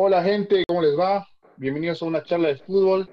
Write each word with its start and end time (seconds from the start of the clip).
Hola 0.00 0.22
gente, 0.22 0.62
¿cómo 0.68 0.80
les 0.80 0.96
va? 0.96 1.26
Bienvenidos 1.56 2.00
a 2.02 2.04
una 2.04 2.22
charla 2.22 2.46
de 2.46 2.58
fútbol, 2.58 3.10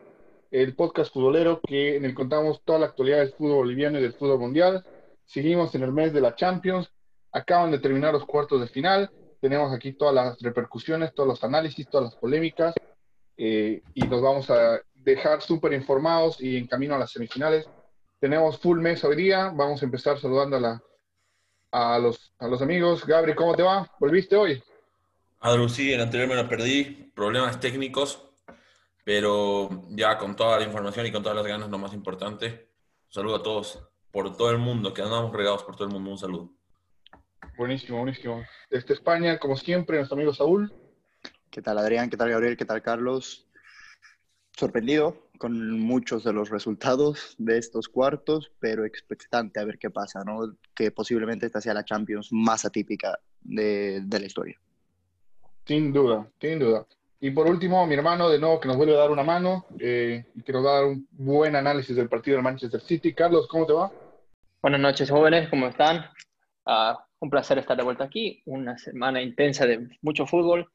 el 0.51 0.75
podcast 0.75 1.11
futbolero 1.11 1.59
que 1.67 1.95
en 1.95 2.05
el 2.05 2.13
contamos 2.13 2.61
toda 2.63 2.77
la 2.77 2.85
actualidad 2.85 3.21
del 3.21 3.33
fútbol 3.33 3.55
boliviano 3.55 3.97
y 3.97 4.03
del 4.03 4.13
fútbol 4.13 4.37
mundial. 4.37 4.85
Seguimos 5.25 5.73
en 5.73 5.81
el 5.81 5.91
mes 5.91 6.13
de 6.13 6.21
la 6.21 6.35
Champions, 6.35 6.87
acaban 7.31 7.71
de 7.71 7.79
terminar 7.79 8.13
los 8.13 8.23
cuartos 8.27 8.61
de 8.61 8.67
final, 8.67 9.09
tenemos 9.41 9.73
aquí 9.73 9.93
todas 9.93 10.13
las 10.13 10.39
repercusiones, 10.39 11.11
todos 11.15 11.27
los 11.27 11.43
análisis, 11.43 11.89
todas 11.89 12.03
las 12.03 12.15
polémicas 12.17 12.75
eh, 13.35 13.81
y 13.95 14.01
nos 14.03 14.21
vamos 14.21 14.51
a 14.51 14.79
dejar 14.93 15.41
súper 15.41 15.73
informados 15.73 16.39
y 16.39 16.55
en 16.55 16.67
camino 16.67 16.93
a 16.93 16.99
las 16.99 17.09
semifinales. 17.09 17.67
Tenemos 18.19 18.59
full 18.59 18.79
mes 18.79 19.03
hoy 19.03 19.15
día, 19.15 19.51
vamos 19.55 19.81
a 19.81 19.85
empezar 19.85 20.19
saludando 20.19 20.57
a, 20.57 20.59
la, 20.59 20.83
a, 21.71 21.97
los, 21.97 22.31
a 22.37 22.47
los 22.47 22.61
amigos. 22.61 23.07
Gabri, 23.07 23.33
¿cómo 23.33 23.55
te 23.55 23.63
va? 23.63 23.91
¿Volviste 23.99 24.35
hoy? 24.35 24.61
Adru, 25.45 25.69
sí, 25.69 25.93
el 25.93 26.01
anterior 26.01 26.27
me 26.27 26.33
lo 26.33 26.49
perdí, 26.49 27.11
problemas 27.13 27.59
técnicos, 27.59 28.19
pero 29.03 29.69
ya 29.89 30.17
con 30.17 30.35
toda 30.35 30.57
la 30.57 30.65
información 30.65 31.05
y 31.05 31.11
con 31.11 31.21
todas 31.21 31.35
las 31.35 31.45
ganas, 31.45 31.69
lo 31.69 31.77
más 31.77 31.93
importante. 31.93 32.71
Un 33.05 33.13
saludo 33.13 33.35
a 33.35 33.43
todos 33.43 33.79
por 34.09 34.35
todo 34.35 34.49
el 34.49 34.57
mundo, 34.57 34.91
que 34.91 35.03
andamos 35.03 35.31
regados 35.31 35.61
por 35.61 35.75
todo 35.75 35.87
el 35.87 35.93
mundo. 35.93 36.09
Un 36.09 36.17
saludo. 36.17 36.51
Buenísimo, 37.59 37.99
buenísimo. 37.99 38.43
Desde 38.71 38.95
España, 38.95 39.37
como 39.37 39.55
siempre, 39.55 39.97
nuestro 39.97 40.15
amigo 40.15 40.33
Saúl. 40.33 40.73
¿Qué 41.51 41.61
tal 41.61 41.77
Adrián? 41.77 42.09
¿Qué 42.09 42.17
tal 42.17 42.31
Gabriel? 42.31 42.57
¿Qué 42.57 42.65
tal 42.65 42.81
Carlos? 42.81 43.47
Sorprendido 44.57 45.29
con 45.37 45.79
muchos 45.79 46.23
de 46.23 46.33
los 46.33 46.49
resultados 46.49 47.35
de 47.37 47.59
estos 47.59 47.87
cuartos, 47.87 48.51
pero 48.59 48.83
expectante 48.83 49.59
a 49.59 49.65
ver 49.65 49.77
qué 49.77 49.91
pasa, 49.91 50.23
¿no? 50.25 50.57
Que 50.73 50.89
posiblemente 50.89 51.45
esta 51.45 51.61
sea 51.61 51.75
la 51.75 51.85
Champions 51.85 52.29
más 52.31 52.65
atípica 52.65 53.19
de, 53.41 54.01
de 54.03 54.19
la 54.19 54.25
historia. 54.25 54.59
Sin 55.65 55.91
duda, 55.91 56.27
sin 56.39 56.59
duda. 56.59 56.85
Y 57.19 57.31
por 57.31 57.47
último, 57.47 57.87
mi 57.87 57.95
hermano, 57.95 58.29
de 58.29 58.37
nuevo, 58.37 58.59
que 58.59 58.67
nos 58.67 58.77
vuelve 58.77 58.93
a 58.93 58.99
dar 58.99 59.09
una 59.09 59.23
mano 59.23 59.65
eh, 59.79 60.23
y 60.35 60.43
que 60.43 60.53
nos 60.53 60.63
va 60.63 60.69
a 60.69 60.75
dar 60.75 60.85
un 60.85 61.07
buen 61.11 61.55
análisis 61.55 61.95
del 61.95 62.07
partido 62.07 62.37
del 62.37 62.43
Manchester 62.43 62.81
City. 62.81 63.13
Carlos, 63.15 63.47
¿cómo 63.47 63.65
te 63.65 63.73
va? 63.73 63.91
Buenas 64.61 64.79
noches, 64.79 65.09
jóvenes, 65.09 65.49
¿cómo 65.49 65.67
están? 65.67 66.05
Uh, 66.65 66.95
un 67.19 67.29
placer 67.31 67.57
estar 67.57 67.75
de 67.75 67.83
vuelta 67.83 68.03
aquí. 68.03 68.43
Una 68.45 68.77
semana 68.77 69.23
intensa 69.23 69.65
de 69.65 69.89
mucho 70.01 70.27
fútbol, 70.27 70.69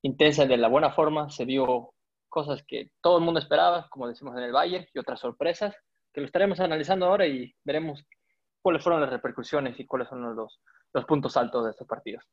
intensa 0.00 0.46
de 0.46 0.56
la 0.56 0.68
buena 0.68 0.92
forma. 0.92 1.28
Se 1.28 1.44
vio 1.44 1.92
cosas 2.30 2.64
que 2.66 2.90
todo 3.02 3.18
el 3.18 3.24
mundo 3.24 3.40
esperaba, 3.40 3.86
como 3.90 4.08
decimos 4.08 4.34
en 4.38 4.44
el 4.44 4.52
Bayern, 4.52 4.86
y 4.94 4.98
otras 4.98 5.20
sorpresas 5.20 5.74
que 6.12 6.22
lo 6.22 6.26
estaremos 6.26 6.58
analizando 6.60 7.04
ahora 7.04 7.26
y 7.26 7.54
veremos 7.64 8.02
cuáles 8.62 8.82
fueron 8.82 9.02
las 9.02 9.10
repercusiones 9.10 9.78
y 9.78 9.84
cuáles 9.84 10.08
son 10.08 10.34
los, 10.34 10.60
los 10.94 11.04
puntos 11.04 11.36
altos 11.36 11.66
de 11.66 11.72
estos 11.72 11.86
partidos. 11.86 12.24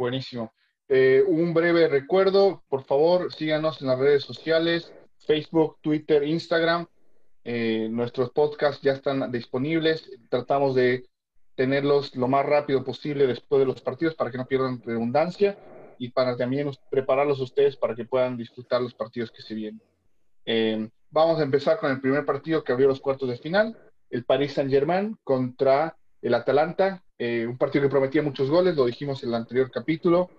Buenísimo. 0.00 0.54
Eh, 0.88 1.22
un 1.26 1.52
breve 1.52 1.86
recuerdo, 1.86 2.64
por 2.70 2.84
favor, 2.84 3.30
síganos 3.34 3.82
en 3.82 3.88
las 3.88 3.98
redes 3.98 4.22
sociales, 4.22 4.94
Facebook, 5.26 5.76
Twitter, 5.82 6.24
Instagram. 6.24 6.86
Eh, 7.44 7.86
nuestros 7.90 8.30
podcasts 8.30 8.80
ya 8.80 8.92
están 8.92 9.30
disponibles. 9.30 10.10
Tratamos 10.30 10.74
de 10.74 11.04
tenerlos 11.54 12.16
lo 12.16 12.28
más 12.28 12.46
rápido 12.46 12.82
posible 12.82 13.26
después 13.26 13.60
de 13.60 13.66
los 13.66 13.82
partidos 13.82 14.14
para 14.14 14.30
que 14.30 14.38
no 14.38 14.46
pierdan 14.46 14.80
redundancia 14.82 15.58
y 15.98 16.08
para 16.08 16.34
también 16.34 16.70
prepararlos 16.88 17.38
ustedes 17.38 17.76
para 17.76 17.94
que 17.94 18.06
puedan 18.06 18.38
disfrutar 18.38 18.80
los 18.80 18.94
partidos 18.94 19.30
que 19.30 19.42
se 19.42 19.54
vienen. 19.54 19.82
Eh, 20.46 20.88
vamos 21.10 21.40
a 21.40 21.42
empezar 21.42 21.78
con 21.78 21.90
el 21.90 22.00
primer 22.00 22.24
partido 22.24 22.64
que 22.64 22.72
abrió 22.72 22.88
los 22.88 23.02
cuartos 23.02 23.28
de 23.28 23.36
final, 23.36 23.76
el 24.08 24.24
Paris 24.24 24.54
Saint-Germain 24.54 25.18
contra 25.24 25.94
el 26.22 26.32
Atalanta, 26.32 27.04
eh, 27.22 27.46
un 27.46 27.58
partido 27.58 27.82
que 27.82 27.90
prometía 27.90 28.22
muchos 28.22 28.48
goles, 28.48 28.74
lo 28.76 28.86
dijimos 28.86 29.22
en 29.22 29.28
el 29.28 29.34
anterior 29.34 29.70
capítulo, 29.70 30.30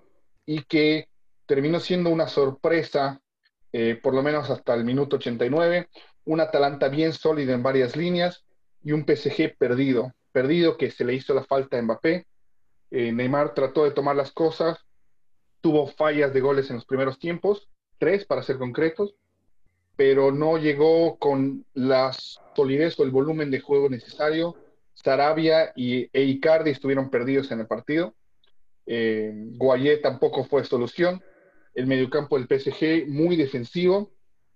y 0.48 0.64
que 0.64 1.10
terminó 1.46 1.80
siendo 1.80 2.10
una 2.10 2.28
sorpresa, 2.28 3.22
eh, 3.72 4.00
por 4.02 4.16
lo 4.16 4.23
menos 4.23 4.50
hasta 4.50 4.73
el 4.73 4.84
minuto 4.84 5.18
89, 5.18 5.90
un 6.26 6.40
Atalanta 6.40 6.90
bien 6.90 7.14
sólido 7.14 7.54
en 7.54 7.62
varias 7.62 7.96
líneas 7.96 8.44
y 8.84 8.94
un 8.94 9.06
PSG 9.06 9.55
perdido, 9.60 10.11
perdido 10.32 10.76
que 10.76 10.89
se 10.89 11.05
le 11.05 11.14
hizo 11.14 11.36
la 11.36 11.44
falta 11.44 11.78
a 11.78 11.83
Mbappé. 11.83 12.26
Eh, 12.89 13.11
Neymar 13.11 13.54
trató 13.54 13.84
de 13.84 13.92
tomar 13.92 14.16
las 14.16 14.32
cosas, 14.32 14.80
tuvo 15.61 15.86
fallas 15.86 16.34
de 16.34 16.42
goles 16.42 16.72
en 16.72 16.78
los 16.78 16.86
primeros 16.86 17.20
tiempos, 17.20 17.70
tres 18.00 18.26
para 18.26 18.42
ser 18.42 18.58
concretos, 18.58 19.14
pero 19.95 20.32
no 20.32 20.58
llegó 20.58 21.20
con 21.20 21.64
la 21.76 22.11
solidez 22.55 23.00
o 23.00 23.04
el 23.04 23.11
volumen 23.11 23.52
de 23.52 23.60
juego 23.60 23.88
necesario 23.88 24.55
Sarabia 24.94 25.72
y 25.76 26.10
e 26.14 26.24
Icardi 26.24 26.72
estuvieron 26.72 27.10
perdidos 27.10 27.52
en 27.52 27.60
el 27.60 27.68
partido. 27.68 28.16
Eh, 28.86 29.52
tampoco 30.02 30.44
fue 30.44 30.64
solución. 30.66 31.22
El 31.74 31.88
mediocampo 31.88 32.38
del 32.38 32.48
PSG 32.48 33.08
muy 33.08 33.36
defensivo 33.36 34.12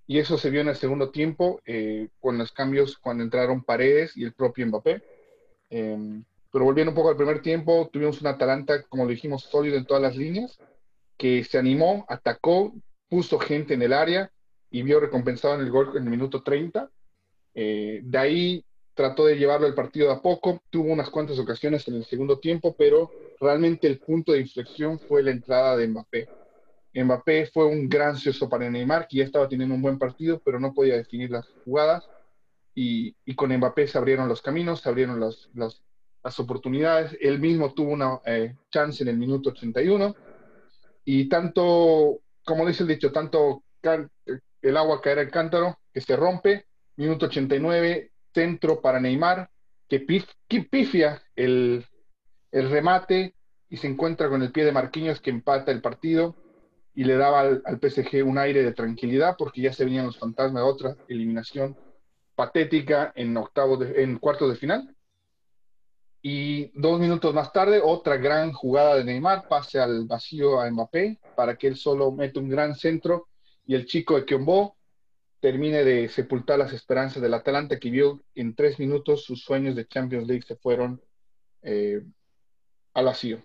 y 0.07 0.19
eso 0.19 0.37
se 0.37 0.49
vio 0.49 0.61
en 0.61 0.67
el 0.67 0.75
segundo 0.75 1.09
tiempo 1.09 1.61
eh, 1.65 2.09
con 2.19 2.37
los 2.37 2.51
cambios 2.51 2.97
cuando 2.97 3.23
entraron 3.23 3.63
Paredes 3.63 4.15
y 4.15 4.23
el 4.23 4.33
propio 4.33 4.67
Mbappé. 4.67 5.01
Eh, 5.69 6.23
pero 6.51 6.65
volviendo 6.65 6.91
un 6.91 6.95
poco 6.95 7.09
al 7.09 7.17
primer 7.17 7.41
tiempo, 7.41 7.89
tuvimos 7.91 8.21
un 8.21 8.27
Atalanta, 8.27 8.83
como 8.83 9.05
dijimos, 9.07 9.43
sólido 9.43 9.75
en 9.77 9.85
todas 9.85 10.01
las 10.01 10.15
líneas, 10.15 10.57
que 11.17 11.43
se 11.43 11.57
animó, 11.57 12.05
atacó, 12.07 12.73
puso 13.09 13.39
gente 13.39 13.73
en 13.73 13.81
el 13.81 13.91
área 13.91 14.31
y 14.69 14.81
vio 14.81 14.99
recompensado 14.99 15.55
en 15.55 15.61
el 15.61 15.69
gol 15.69 15.97
en 15.97 16.03
el 16.03 16.09
minuto 16.09 16.43
30. 16.43 16.89
Eh, 17.55 17.99
de 18.03 18.17
ahí 18.17 18.65
trató 18.95 19.25
de 19.25 19.37
llevarlo 19.37 19.67
el 19.67 19.75
partido 19.75 20.11
a 20.11 20.21
poco, 20.21 20.63
tuvo 20.69 20.91
unas 20.91 21.09
cuantas 21.09 21.37
ocasiones 21.37 21.87
en 21.87 21.95
el 21.95 22.05
segundo 22.05 22.39
tiempo, 22.39 22.75
pero 22.77 23.11
realmente 23.39 23.87
el 23.87 23.99
punto 23.99 24.31
de 24.31 24.39
inflexión 24.39 24.97
fue 24.99 25.21
la 25.21 25.31
entrada 25.31 25.75
de 25.75 25.87
Mbappé. 25.87 26.29
Mbappé 26.93 27.47
fue 27.47 27.65
un 27.65 27.89
gran 27.89 28.15
suceso 28.15 28.47
para 28.47 28.69
Neymar, 28.69 29.07
que 29.07 29.17
ya 29.17 29.25
estaba 29.25 29.49
teniendo 29.49 29.75
un 29.75 29.81
buen 29.81 29.99
partido, 29.99 30.41
pero 30.43 30.59
no 30.59 30.73
podía 30.73 30.95
definir 30.95 31.29
las 31.29 31.45
jugadas. 31.65 32.09
Y, 32.73 33.13
con 33.35 33.55
Mbappé 33.55 33.87
se 33.87 33.97
abrieron 33.97 34.29
los 34.29 34.41
caminos, 34.41 34.81
se 34.81 34.89
abrieron 34.89 35.19
las, 35.19 35.49
las, 35.53 35.81
oportunidades. 36.39 37.15
Él 37.21 37.39
mismo 37.39 37.73
tuvo 37.73 37.91
una 37.91 38.19
eh, 38.25 38.55
chance 38.71 39.03
en 39.03 39.09
el 39.09 39.17
minuto 39.17 39.49
81. 39.49 40.15
Y 41.03 41.29
tanto, 41.29 42.21
como 42.43 42.65
dice 42.65 42.83
el 42.83 42.89
dicho, 42.89 43.11
tanto 43.11 43.63
el 44.61 44.77
agua 44.77 45.01
caerá 45.01 45.21
el 45.21 45.29
cántaro, 45.29 45.77
que 45.93 46.01
se 46.01 46.15
rompe. 46.15 46.65
Minuto 46.97 47.25
89, 47.27 48.11
centro 48.35 48.81
para 48.81 48.99
Neymar, 48.99 49.49
que, 49.87 49.99
pifia 49.99 51.23
el, 51.35 51.85
remate 52.51 53.33
y 53.69 53.77
se 53.77 53.87
encuentra 53.87 54.29
con 54.29 54.43
el 54.43 54.51
pie 54.51 54.65
de 54.65 54.71
Marquinhos 54.71 55.21
que 55.21 55.31
empata 55.31 55.71
el 55.71 55.81
partido 55.81 56.35
y 56.93 57.05
le 57.05 57.15
daba 57.17 57.41
al, 57.41 57.79
PSG 57.81 58.23
un 58.23 58.37
aire 58.37 58.61
de 58.63 58.73
tranquilidad 58.73 59.35
porque 59.37 59.61
ya 59.61 59.73
se 59.73 59.85
venían 59.85 60.05
los 60.05 60.19
fantasmas 60.19 60.63
de 60.63 60.69
otra 60.69 60.95
eliminación 61.07 61.77
patética 62.35 63.13
en 63.15 63.35
octavos 63.37 63.79
de, 63.79 64.03
en 64.03 64.19
cuartos 64.19 64.49
de 64.49 64.55
final. 64.57 64.95
Y 66.21 66.71
dos 66.79 66.99
minutos 66.99 67.33
más 67.33 67.53
tarde, 67.53 67.81
otra 67.83 68.17
gran 68.17 68.51
jugada 68.51 68.95
de 68.95 69.03
Neymar, 69.03 69.47
pase 69.47 69.79
al 69.79 70.05
vacío 70.05 70.59
a 70.59 70.69
Mbappé 70.69 71.19
para 71.35 71.55
que 71.55 71.67
él 71.67 71.77
solo 71.77 72.11
mete 72.11 72.39
un 72.39 72.49
gran 72.49 72.75
centro 72.75 73.27
y 73.65 73.75
el 73.75 73.85
chico 73.85 74.15
de 74.15 74.25
Kiombo 74.25 74.75
termine 75.45 75.83
de 75.83 76.09
sepultar 76.09 76.57
las 76.57 76.73
esperanzas 76.73 77.21
del 77.21 77.35
Atalanta 77.35 77.77
que 77.77 77.91
vio 77.91 78.19
en 78.33 78.55
tres 78.55 78.79
minutos 78.79 79.25
sus 79.25 79.43
sueños 79.43 79.75
de 79.75 79.85
Champions 79.85 80.27
League 80.27 80.41
se 80.41 80.55
fueron 80.55 80.99
eh, 81.61 82.01
al 82.95 83.05
vacío. 83.05 83.43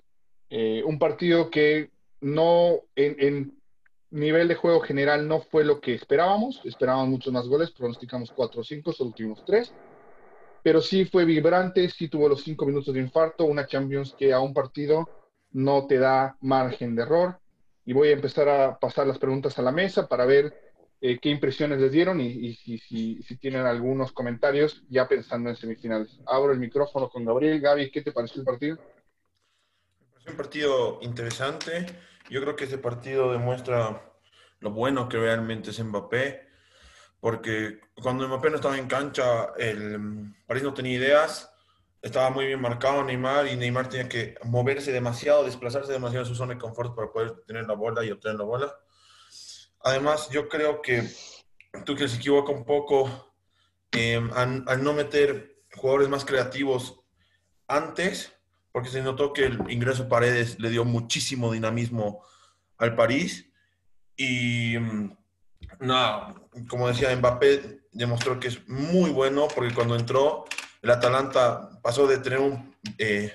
Eh, 0.49 0.83
un 0.87 0.99
partido 0.99 1.50
que 1.50 1.91
no, 2.22 2.81
en, 2.97 3.53
nivel 4.09 4.49
de 4.49 4.55
juego 4.55 4.81
general 4.81 5.28
no 5.28 5.43
fue 5.43 5.62
lo 5.62 5.83
que 5.83 5.93
esperábamos, 5.93 6.62
esperábamos 6.65 7.10
muchos 7.10 7.34
más 7.34 7.47
goles, 7.47 7.71
pronosticamos 7.71 8.33
4 8.33 8.62
o 8.62 8.65
5, 8.65 8.93
solo 8.94 9.10
tuvimos 9.10 9.44
3, 9.44 9.71
pero 10.62 10.81
sí 10.81 11.05
fue 11.05 11.27
vibrante, 11.27 11.91
sí 11.91 12.09
tuvo 12.09 12.31
los 12.31 12.43
5 12.43 12.65
minutos 12.65 12.94
de 12.94 13.00
infarto, 13.00 13.44
una 13.44 13.66
Champions 13.66 14.15
que 14.19 14.33
a 14.33 14.41
un 14.41 14.55
partido 14.55 15.06
no 15.50 15.87
te 15.87 15.99
da 15.99 16.39
margen 16.41 16.97
de 16.97 17.03
error. 17.03 17.39
Y 17.84 17.93
voy 17.93 18.09
a 18.09 18.12
empezar 18.12 18.49
a 18.49 18.78
pasar 18.78 19.06
las 19.06 19.19
preguntas 19.19 19.59
a 19.59 19.63
la 19.63 19.72
mesa 19.72 20.09
para 20.09 20.24
ver 20.24 20.70
eh, 21.02 21.18
qué 21.18 21.30
impresiones 21.30 21.80
les 21.80 21.92
dieron 21.92 22.20
y, 22.20 22.54
si, 22.54 23.22
tienen 23.41 23.64
algunos 23.64 24.12
comentarios 24.12 24.84
ya 24.91 25.08
pensando 25.08 25.48
en 25.48 25.56
semifinales. 25.56 26.20
Abro 26.26 26.52
el 26.52 26.58
micrófono 26.58 27.08
con 27.08 27.24
Gabriel. 27.24 27.60
Gaby, 27.60 27.91
¿qué 27.91 28.02
te 28.02 28.12
pareció 28.12 28.41
el 28.41 28.44
partido? 28.44 28.76
Me 28.76 30.06
pareció 30.12 30.30
un 30.30 30.36
partido 30.36 30.98
interesante. 31.00 31.86
Yo 32.28 32.42
creo 32.42 32.54
que 32.54 32.64
este 32.64 32.76
partido 32.76 33.32
demuestra 33.32 34.12
lo 34.58 34.70
bueno 34.72 35.08
que 35.08 35.16
realmente 35.16 35.70
es 35.70 35.82
Mbappé, 35.82 36.47
porque 37.18 37.80
cuando 38.02 38.28
Mbappé 38.28 38.50
no 38.50 38.56
estaba 38.56 38.76
en 38.76 38.86
cancha, 38.86 39.54
el 39.56 40.34
París 40.47 40.62
no 40.62 40.74
tenía 40.74 40.98
ideas, 40.98 41.50
estaba 42.02 42.28
muy 42.28 42.44
bien 42.44 42.60
marcado 42.60 43.02
Neymar 43.04 43.47
y 43.47 43.56
Neymar 43.56 43.88
tenía 43.88 44.08
que 44.08 44.34
moverse 44.44 44.92
demasiado, 44.92 45.44
desplazarse 45.44 45.92
demasiado 45.92 46.26
en 46.26 46.28
su 46.28 46.34
zona 46.34 46.54
de 46.54 46.60
confort 46.60 46.94
para 46.94 47.10
poder 47.10 47.41
tener 47.47 47.66
la 47.66 47.74
bola 47.74 48.04
y 48.04 48.10
obtener 48.10 48.38
la 48.38 48.44
bola 48.44 48.76
Además, 49.82 50.28
yo 50.30 50.48
creo 50.48 50.82
que 50.82 51.09
tú 51.84 51.94
que 51.94 52.09
se 52.09 52.16
equivoca 52.16 52.53
un 52.53 52.65
poco 52.65 53.32
em, 53.92 54.30
al, 54.32 54.82
no 54.82 54.92
meter 54.92 55.62
jugadores 55.74 56.09
más 56.09 56.24
creativos 56.24 57.00
antes, 57.66 58.32
porque 58.72 58.91
se 58.91 59.03
notó 59.03 59.32
que 59.32 59.47
el 59.47 59.71
ingreso 59.71 60.09
Paredes 60.09 60.59
le 60.59 60.71
dio 60.71 60.84
muchísimo 60.84 61.53
dinamismo 61.53 62.24
al 62.78 62.94
París. 62.94 63.50
Y 64.16 64.77
mm, 64.78 65.16
nada, 65.80 66.34
como 66.68 66.88
decía, 66.88 67.15
Mbappé 67.15 67.80
demostró 67.92 68.38
que 68.38 68.48
es 68.48 68.68
muy 68.68 69.10
bueno 69.10 69.48
porque 69.54 69.74
cuando 69.74 69.97
entró, 69.97 70.44
el 70.83 70.91
Atalanta 70.91 71.80
pasó 71.83 72.06
de 72.06 72.18
tener 72.18 72.41
eh, 72.98 73.34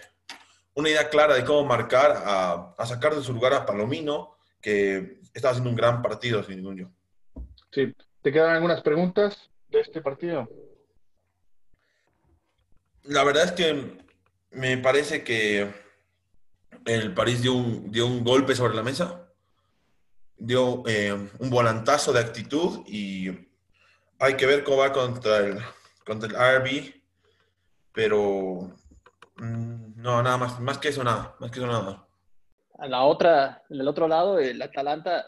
una 0.73 0.89
idea 0.89 1.09
clara 1.09 1.35
de 1.35 1.45
cómo 1.45 1.63
marcar 1.63 2.23
a, 2.25 2.85
sacar 2.85 3.15
de 3.15 3.23
su 3.23 3.33
lugar 3.33 3.53
a 3.53 3.65
Palomino, 3.65 4.34
que 4.65 5.19
estaba 5.31 5.51
haciendo 5.51 5.69
un 5.69 5.75
gran 5.75 6.01
partido, 6.01 6.41
sin 6.41 6.55
ningún 6.55 6.75
yo. 6.75 6.87
Sí. 7.71 7.93
¿Te 8.23 8.31
quedan 8.31 8.55
algunas 8.55 8.81
preguntas 8.81 9.51
de 9.69 9.81
este 9.81 10.01
partido? 10.01 10.49
La 13.03 13.23
verdad 13.23 13.43
es 13.43 13.51
que 13.51 13.99
me 14.49 14.79
parece 14.79 15.23
que 15.23 15.71
el 16.85 17.13
París 17.13 17.43
dio 17.43 17.53
un, 17.53 17.91
dio 17.91 18.07
un 18.07 18.23
golpe 18.23 18.55
sobre 18.55 18.73
la 18.73 18.81
mesa, 18.81 19.29
dio 20.35 20.81
eh, 20.87 21.13
un 21.37 21.49
volantazo 21.51 22.11
de 22.11 22.21
actitud 22.21 22.83
y 22.87 23.29
hay 24.17 24.35
que 24.35 24.47
ver 24.47 24.63
cómo 24.63 24.77
va 24.77 24.91
contra 24.91 25.37
el, 25.37 25.59
contra 26.03 26.27
el 26.27 26.63
RB, 26.63 27.03
pero 27.93 28.75
mm, 29.35 30.01
no, 30.01 30.23
nada 30.23 30.37
más, 30.37 30.59
más 30.59 30.79
que 30.79 30.87
eso, 30.87 31.03
nada, 31.03 31.35
más 31.39 31.51
que 31.51 31.59
eso, 31.59 31.67
nada. 31.67 32.04
A 32.77 32.87
la 32.87 33.03
otra, 33.03 33.63
en 33.69 33.79
el 33.79 33.87
otro 33.87 34.07
lado, 34.07 34.39
el 34.39 34.61
Atalanta 34.61 35.25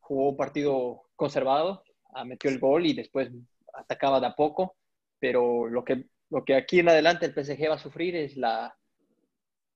jugó 0.00 0.30
un 0.30 0.36
partido 0.36 1.02
conservado, 1.16 1.84
ah, 2.14 2.24
metió 2.24 2.50
el 2.50 2.58
gol 2.58 2.86
y 2.86 2.94
después 2.94 3.30
atacaba 3.74 4.20
de 4.20 4.26
a 4.26 4.34
poco, 4.34 4.76
pero 5.18 5.66
lo 5.68 5.84
que, 5.84 6.06
lo 6.30 6.44
que 6.44 6.56
aquí 6.56 6.80
en 6.80 6.88
adelante 6.88 7.26
el 7.26 7.32
PSG 7.32 7.70
va 7.70 7.74
a 7.74 7.78
sufrir 7.78 8.16
es 8.16 8.36
la, 8.36 8.74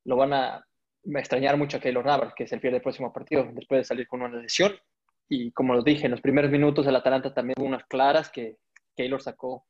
lo 0.05 0.17
van 0.17 0.33
a 0.33 0.67
extrañar 1.05 1.57
mucho 1.57 1.77
a 1.77 1.81
Keylor 1.81 2.05
Navas, 2.05 2.35
que 2.35 2.45
es 2.45 2.53
el 2.53 2.61
pie 2.61 2.71
del 2.71 2.83
próximo 2.83 3.13
partido, 3.13 3.49
después 3.53 3.81
de 3.81 3.85
salir 3.85 4.07
con 4.07 4.23
una 4.23 4.41
lesión. 4.41 4.73
Y 5.29 5.53
como 5.53 5.75
lo 5.75 5.83
dije, 5.83 6.07
en 6.07 6.13
los 6.13 6.21
primeros 6.21 6.51
minutos 6.51 6.87
el 6.87 6.97
Atalanta 6.97 7.33
también 7.33 7.55
hubo 7.59 7.67
unas 7.67 7.85
claras 7.87 8.31
que 8.31 8.59
Keylor 8.97 9.23
sacó 9.23 9.65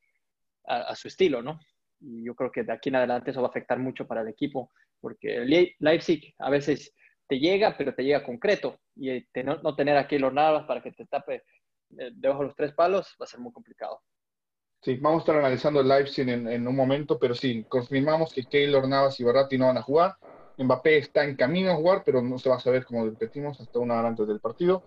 a, 0.65 0.95
su 0.95 1.09
estilo, 1.09 1.43
¿no? 1.43 1.61
Y 2.01 2.25
yo 2.25 2.35
creo 2.35 2.51
que 2.51 2.65
de 2.65 2.73
aquí 2.73 2.89
en 2.89 2.97
adelante 2.97 3.31
eso 3.31 3.41
va 3.41 3.49
a 3.49 3.51
afectar 3.51 3.79
mucho 3.79 4.07
para 4.07 4.23
el 4.23 4.29
equipo, 4.29 4.71
porque 5.01 5.37
el 5.37 5.75
Leipzig 5.79 6.35
a 6.39 6.51
veces 6.51 6.95
te 7.33 7.39
llega, 7.39 7.75
pero 7.79 7.95
te 7.95 8.05
llega 8.05 8.23
concreto. 8.23 8.79
Y 8.95 9.27
no, 9.43 9.75
tener 9.75 9.97
a 9.97 10.07
Keylor 10.07 10.35
Navas 10.35 10.67
para 10.67 10.83
que 10.83 10.93
te 10.93 11.07
tape 11.07 11.37
eh, 11.97 12.11
debajo 12.13 12.41
de 12.43 12.49
los 12.49 12.55
tres 12.55 12.75
palos 12.75 13.17
va 13.19 13.25
a 13.25 13.27
ser 13.27 13.41
muy 13.41 13.51
complicado. 13.53 14.03
Sí, 14.83 14.97
vamos 14.97 15.21
a 15.21 15.23
estar 15.23 15.37
analizando 15.37 15.81
el 15.81 15.89
Leipzig 15.89 16.29
en, 16.29 16.47
en 16.47 16.69
un 16.69 16.77
momento, 16.77 17.19
pero 17.19 17.35
sí, 17.35 17.65
confirmamos 17.71 18.35
que 18.35 18.45
Keylor 18.45 18.87
Navas 18.87 19.19
y 19.19 19.25
Barati 19.25 19.57
no 19.57 19.69
van 19.69 19.79
a 19.79 19.83
jugar. 19.83 20.17
Mbappé 20.59 20.99
está 20.99 21.25
en 21.25 21.35
camino 21.35 21.71
a 21.71 21.77
jugar, 21.77 22.03
pero 22.05 22.21
no 22.21 22.39
se 22.39 22.51
va 22.51 22.57
a 22.57 22.61
saber, 22.61 22.85
como 22.85 23.07
repetimos, 23.07 23.59
hasta 23.59 23.79
una 23.79 23.99
hora 23.99 24.09
antes 24.09 24.29
del 24.29 24.41
partido. 24.41 24.83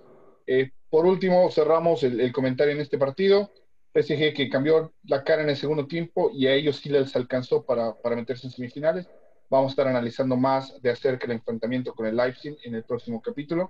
Eh, 0.45 0.69
por 0.87 1.07
último, 1.07 1.49
cerramos 1.49 2.03
el, 2.03 2.31
comentario 2.31 2.75
en 2.75 2.81
este 2.81 2.99
partido. 2.99 3.49
PSG 3.91 4.35
que 4.35 4.49
cambió 4.51 4.93
la 5.05 5.23
cara 5.23 5.41
en 5.41 5.49
el 5.49 5.55
segundo 5.55 5.87
tiempo 5.87 6.29
y 6.31 6.45
a 6.45 6.53
ellos 6.53 6.75
sí 6.75 6.89
les 6.89 7.15
alcanzó 7.15 7.65
para, 7.65 7.95
para 7.95 8.15
meterse 8.15 8.45
en 8.45 8.51
semifinales. 8.51 9.09
Vamos 9.49 9.69
a 9.69 9.73
estar 9.73 9.87
analizando 9.87 10.35
más 10.35 10.81
de 10.81 10.89
acerca 10.89 11.27
del 11.27 11.37
enfrentamiento 11.37 11.93
con 11.93 12.07
el 12.07 12.15
Leipzig 12.15 12.57
en 12.63 12.75
el 12.75 12.83
próximo 12.83 13.21
capítulo. 13.21 13.69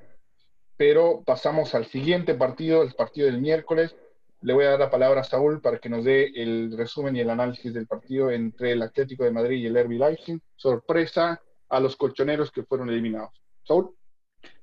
Pero 0.77 1.23
pasamos 1.25 1.75
al 1.75 1.85
siguiente 1.85 2.35
partido, 2.35 2.81
el 2.83 2.93
partido 2.93 3.27
del 3.27 3.41
miércoles. 3.41 3.95
Le 4.41 4.53
voy 4.53 4.65
a 4.65 4.71
dar 4.71 4.79
la 4.79 4.89
palabra 4.89 5.21
a 5.21 5.23
Saúl 5.23 5.61
para 5.61 5.79
que 5.79 5.89
nos 5.89 6.05
dé 6.05 6.31
el 6.35 6.77
resumen 6.77 7.15
y 7.15 7.21
el 7.21 7.29
análisis 7.29 7.73
del 7.73 7.87
partido 7.87 8.29
entre 8.31 8.71
el 8.71 8.81
Atlético 8.81 9.23
de 9.23 9.31
Madrid 9.31 9.57
y 9.57 9.67
el 9.67 9.83
RB 9.83 9.91
Leipzig. 9.91 10.39
Sorpresa, 10.55 11.41
a 11.69 11.79
los 11.79 11.95
colchoneros 11.95 12.51
que 12.51 12.63
fueron 12.63 12.89
eliminados. 12.89 13.31
Saúl. 13.63 13.95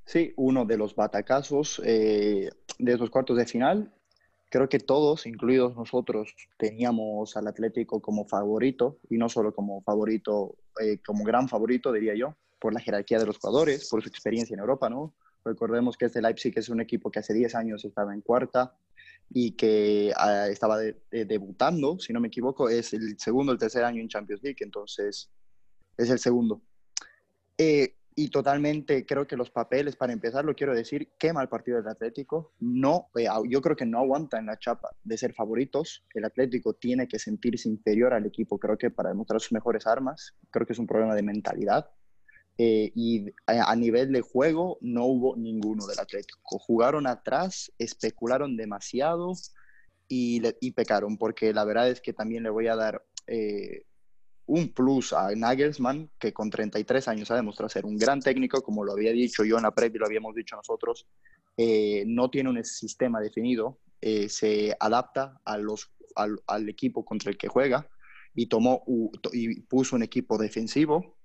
Sí, 0.04 0.32
uno 0.36 0.64
de 0.64 0.76
los 0.76 0.94
batacazos 0.94 1.80
eh, 1.84 2.50
de 2.78 2.92
esos 2.92 3.10
cuartos 3.10 3.36
de 3.36 3.46
final. 3.46 3.92
Creo 4.52 4.68
que 4.68 4.80
todos, 4.80 5.24
incluidos 5.24 5.74
nosotros, 5.74 6.34
teníamos 6.58 7.38
al 7.38 7.46
Atlético 7.46 8.02
como 8.02 8.26
favorito, 8.26 8.98
y 9.08 9.16
no 9.16 9.30
solo 9.30 9.54
como 9.54 9.80
favorito, 9.80 10.56
eh, 10.78 10.98
como 10.98 11.24
gran 11.24 11.48
favorito, 11.48 11.90
diría 11.90 12.14
yo, 12.14 12.36
por 12.60 12.74
la 12.74 12.80
jerarquía 12.80 13.18
de 13.18 13.24
los 13.24 13.38
jugadores, 13.38 13.88
por 13.88 14.02
su 14.02 14.10
experiencia 14.10 14.52
en 14.52 14.60
Europa, 14.60 14.90
¿no? 14.90 15.14
Recordemos 15.42 15.96
que 15.96 16.04
este 16.04 16.20
Leipzig 16.20 16.52
es 16.58 16.68
un 16.68 16.82
equipo 16.82 17.10
que 17.10 17.20
hace 17.20 17.32
10 17.32 17.54
años 17.54 17.82
estaba 17.86 18.12
en 18.12 18.20
cuarta 18.20 18.76
y 19.30 19.52
que 19.52 20.12
ah, 20.18 20.48
estaba 20.48 20.76
debutando, 21.10 21.98
si 21.98 22.12
no 22.12 22.20
me 22.20 22.28
equivoco, 22.28 22.68
es 22.68 22.92
el 22.92 23.18
segundo 23.18 23.52
el 23.52 23.58
tercer 23.58 23.84
año 23.84 24.02
en 24.02 24.08
Champions 24.08 24.42
League, 24.42 24.58
entonces 24.60 25.30
es 25.96 26.10
el 26.10 26.18
segundo. 26.18 26.60
Eh, 27.56 27.94
y 28.14 28.28
totalmente 28.28 29.06
creo 29.06 29.26
que 29.26 29.36
los 29.36 29.50
papeles, 29.50 29.96
para 29.96 30.12
empezar, 30.12 30.44
lo 30.44 30.54
quiero 30.54 30.74
decir, 30.74 31.12
qué 31.18 31.32
mal 31.32 31.48
partido 31.48 31.78
del 31.78 31.88
Atlético. 31.88 32.52
No, 32.60 33.08
eh, 33.16 33.26
yo 33.48 33.62
creo 33.62 33.76
que 33.76 33.86
no 33.86 33.98
aguanta 33.98 34.38
en 34.38 34.46
la 34.46 34.58
chapa 34.58 34.90
de 35.02 35.16
ser 35.16 35.32
favoritos. 35.32 36.04
El 36.14 36.24
Atlético 36.24 36.74
tiene 36.74 37.08
que 37.08 37.18
sentirse 37.18 37.68
inferior 37.68 38.12
al 38.12 38.26
equipo, 38.26 38.58
creo 38.58 38.76
que 38.76 38.90
para 38.90 39.10
demostrar 39.10 39.40
sus 39.40 39.52
mejores 39.52 39.86
armas. 39.86 40.34
Creo 40.50 40.66
que 40.66 40.74
es 40.74 40.78
un 40.78 40.86
problema 40.86 41.14
de 41.14 41.22
mentalidad. 41.22 41.90
Eh, 42.58 42.92
y 42.94 43.32
a, 43.46 43.74
nivel 43.76 44.12
de 44.12 44.20
juego 44.20 44.76
no 44.82 45.06
hubo 45.06 45.36
ninguno 45.36 45.86
del 45.86 45.98
Atlético. 45.98 46.58
Jugaron 46.58 47.06
atrás, 47.06 47.72
especularon 47.78 48.56
demasiado 48.56 49.32
y, 50.06 50.42
y 50.60 50.72
pecaron, 50.72 51.16
porque 51.16 51.54
la 51.54 51.64
verdad 51.64 51.88
es 51.88 52.02
que 52.02 52.12
también 52.12 52.42
le 52.42 52.50
voy 52.50 52.68
a 52.68 52.76
dar 52.76 53.02
un 54.52 54.68
plus 54.68 55.14
a 55.14 55.34
Nagelsmann, 55.34 56.10
que 56.18 56.34
con 56.34 56.50
33 56.50 57.08
años 57.08 57.30
ha 57.30 57.36
demostrado 57.36 57.70
ser 57.70 57.86
un 57.86 57.96
gran 57.96 58.20
técnico, 58.20 58.62
como 58.62 58.84
lo 58.84 58.92
había 58.92 59.10
dicho 59.10 59.44
yo 59.44 59.56
en 59.56 59.62
la 59.62 59.74
previa, 59.74 60.00
lo 60.00 60.06
habíamos 60.06 60.34
dicho 60.34 60.56
nosotros, 60.56 61.06
eh, 61.56 62.04
no 62.06 62.28
tiene 62.28 62.50
un 62.50 62.62
sistema 62.62 63.18
definido, 63.18 63.78
eh, 64.02 64.28
se 64.28 64.76
adapta 64.78 65.40
a 65.46 65.56
los, 65.56 65.90
al, 66.16 66.68
equipo 66.68 67.02
contra 67.02 67.30
el 67.30 67.38
que 67.38 67.48
juega 67.48 67.88
y, 68.34 68.46
tomó, 68.46 68.84
y 69.32 69.62
puso 69.62 69.96
un 69.96 70.02
equipo 70.02 70.36
defensivo, 70.36 71.16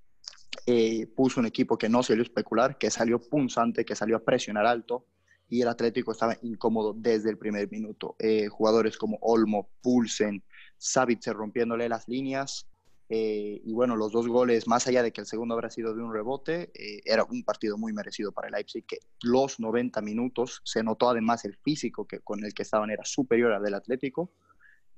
eh, 0.65 1.05
puso 1.07 1.41
un 1.41 1.47
equipo 1.47 1.77
que 1.77 1.89
no 1.89 2.03
salió 2.03 2.21
a 2.21 2.27
especular, 2.27 2.77
que 2.77 2.89
salió 2.89 3.19
punzante, 3.19 3.83
que 3.83 3.95
salió 3.95 4.15
a 4.15 4.23
presionar 4.23 4.65
alto, 4.65 5.05
y 5.49 5.61
el 5.61 5.67
Atlético 5.67 6.13
estaba 6.13 6.37
incómodo 6.43 6.93
desde 6.93 7.29
el 7.29 7.37
primer 7.37 7.69
minuto. 7.69 8.15
jugadores 8.49 8.97
como 8.97 9.17
Olmo, 9.19 9.69
Pulsen, 9.81 10.43
Savitzer 10.77 11.35
rompiéndole 11.35 11.89
las 11.89 12.07
líneas, 12.07 12.69
eh, 13.09 13.61
y 13.63 13.73
bueno, 13.73 13.95
los 13.95 14.11
dos 14.11 14.27
goles, 14.27 14.67
más 14.67 14.85
allá 14.87 15.01
de 15.01 15.13
que 15.13 15.21
el 15.21 15.27
segundo 15.27 15.53
habrá 15.53 15.69
sido 15.69 15.95
de 15.95 16.03
un 16.03 16.13
rebote, 16.13 16.71
eh, 16.73 17.01
era 17.05 17.23
un 17.23 17.43
partido 17.43 17.77
muy 17.77 17.93
merecido 17.93 18.31
para 18.33 18.47
el 18.47 18.53
Leipzig, 18.53 18.85
que 18.85 18.99
los 19.21 19.59
90 19.59 20.01
minutos 20.01 20.61
se 20.65 20.83
notó 20.83 21.09
además 21.09 21.45
el 21.45 21.55
físico 21.55 22.05
que, 22.05 22.19
con 22.19 22.43
el 22.43 22.53
que 22.53 22.63
estaban 22.63 22.89
era 22.89 23.05
superior 23.05 23.53
al 23.53 23.63
del 23.63 23.75
Atlético. 23.75 24.33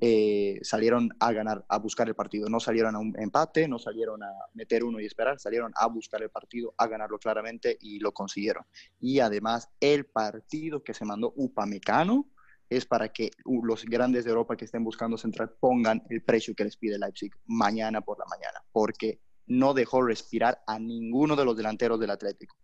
Eh, 0.02 0.60
salieron 0.64 1.10
a 1.20 1.34
ganar, 1.34 1.66
a 1.68 1.78
buscar 1.78 2.08
el 2.08 2.16
partido. 2.16 2.50
No 2.50 2.60
salieron 2.60 2.96
a 2.96 3.00
un 3.00 3.14
empate, 3.20 3.68
no 3.68 3.78
salieron 3.78 4.24
a 4.24 4.32
meter 4.54 4.84
uno 4.84 5.00
y 5.00 5.06
esperar, 5.06 5.40
salieron 5.40 5.74
a 5.76 5.88
buscar 5.88 6.24
el 6.24 6.30
partido, 6.30 6.74
a 6.78 6.88
ganarlo 6.88 7.20
claramente 7.20 7.78
y 7.80 8.00
lo 8.00 8.14
consiguieron. 8.14 8.64
Y 9.00 9.20
además, 9.20 9.70
el 9.82 10.06
partido 10.06 10.84
que 10.84 10.94
se 10.94 11.06
mandó 11.06 11.34
Upamecano, 11.36 12.30
es 12.70 12.86
para 12.86 13.10
que 13.10 13.32
los 13.46 13.86
grandes 13.86 14.26
de 14.26 14.30
Europa 14.30 14.56
que 14.56 14.66
estén 14.66 14.84
buscando 14.84 15.18
central 15.18 15.56
pongan 15.60 16.04
el 16.10 16.24
precio 16.24 16.54
que 16.54 16.64
les 16.64 16.78
pide 16.78 17.00
Leipzig 17.00 17.32
mañana 17.46 18.02
por 18.02 18.20
la 18.20 18.26
mañana, 18.26 18.64
porque 18.72 19.20
no 19.48 19.74
dejó 19.74 20.04
respirar 20.04 20.62
a 20.68 20.80
ninguno 20.80 21.36
de 21.36 21.46
los 21.46 21.58
delanteros 21.58 22.00
del 22.00 22.12
Atlético. 22.12 22.56